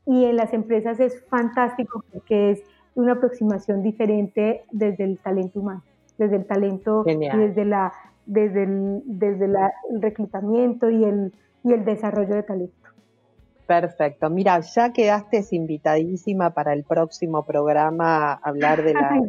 [0.08, 2.64] y en las empresas es fantástico porque es
[2.96, 5.84] una aproximación diferente desde el talento humano
[6.18, 7.94] desde el talento y desde la
[8.26, 11.34] desde el, desde el reclutamiento y el,
[11.64, 12.76] y el desarrollo de talento.
[13.66, 14.30] Perfecto.
[14.30, 19.22] Mira, ya quedaste invitadísima para el próximo programa a hablar de la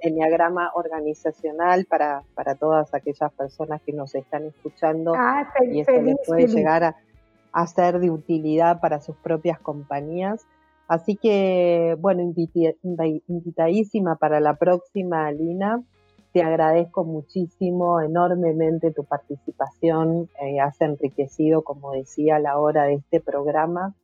[0.00, 6.16] enneagrama organizacional para, para todas aquellas personas que nos están escuchando ah, y esto les
[6.26, 6.96] puede llegar a,
[7.56, 10.46] a, ser de utilidad para sus propias compañías.
[10.88, 15.82] Así que, bueno, invitadísima para la próxima, Lina.
[16.32, 20.28] Te agradezco muchísimo, enormemente tu participación.
[20.40, 23.94] Eh, has enriquecido, como decía, la hora de este programa.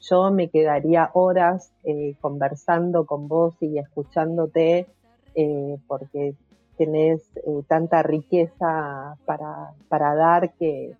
[0.00, 4.86] Yo me quedaría horas eh, conversando con vos y escuchándote
[5.34, 6.34] eh, porque
[6.78, 7.22] tenés
[7.66, 10.96] tanta riqueza para, para dar que,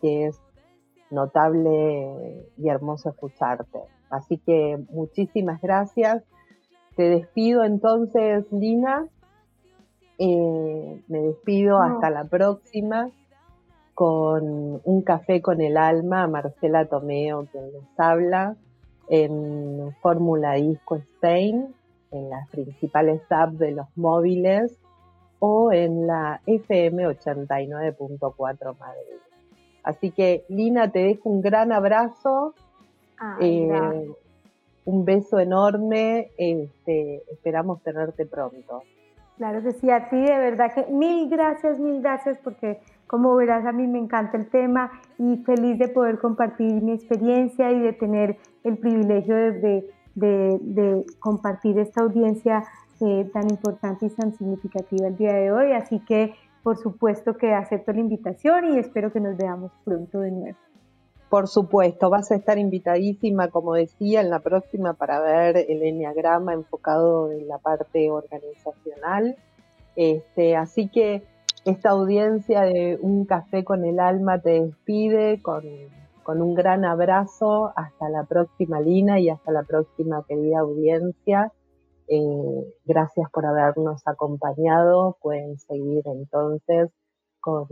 [0.00, 0.40] que es
[1.10, 3.80] notable y hermoso escucharte.
[4.10, 6.22] Así que muchísimas gracias.
[6.96, 9.06] Te despido entonces, Lina,
[10.18, 13.10] eh, me despido hasta la próxima
[13.94, 18.56] con un café con el alma, Marcela Tomeo quien les habla,
[19.08, 21.74] en Fórmula Disco Spain,
[22.10, 24.78] en las principales apps de los móviles
[25.40, 29.27] o en la FM 89.4 Madrid.
[29.88, 32.52] Así que Lina, te dejo un gran abrazo,
[33.40, 34.12] eh,
[34.84, 38.82] un beso enorme, este, esperamos tenerte pronto.
[39.38, 43.64] Claro que sí, a ti de verdad que mil gracias, mil gracias, porque como verás
[43.64, 47.94] a mí me encanta el tema y feliz de poder compartir mi experiencia y de
[47.94, 52.62] tener el privilegio de, compartir esta audiencia
[53.00, 55.72] eh, tan importante y tan significativa el día de hoy.
[55.72, 60.30] Así que por supuesto que acepto la invitación y espero que nos veamos pronto de
[60.30, 60.58] nuevo.
[61.28, 66.54] Por supuesto, vas a estar invitadísima, como decía, en la próxima para ver el enneagrama
[66.54, 69.36] enfocado en la parte organizacional.
[69.94, 71.22] Este, así que
[71.66, 75.64] esta audiencia de Un Café con el Alma te despide con,
[76.26, 77.72] un gran abrazo.
[77.76, 81.52] Hasta la próxima, Lina, y hasta la próxima, querida audiencia.
[82.08, 85.18] Eh, gracias por habernos acompañado.
[85.20, 86.90] Pueden seguir entonces
[87.40, 87.66] con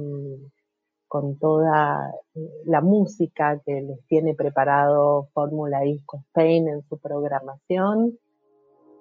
[1.09, 8.19] con toda eh, la música que les tiene preparado Fórmula Disco Spain en su programación.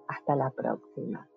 [0.08, 1.28] Hasta la próxima.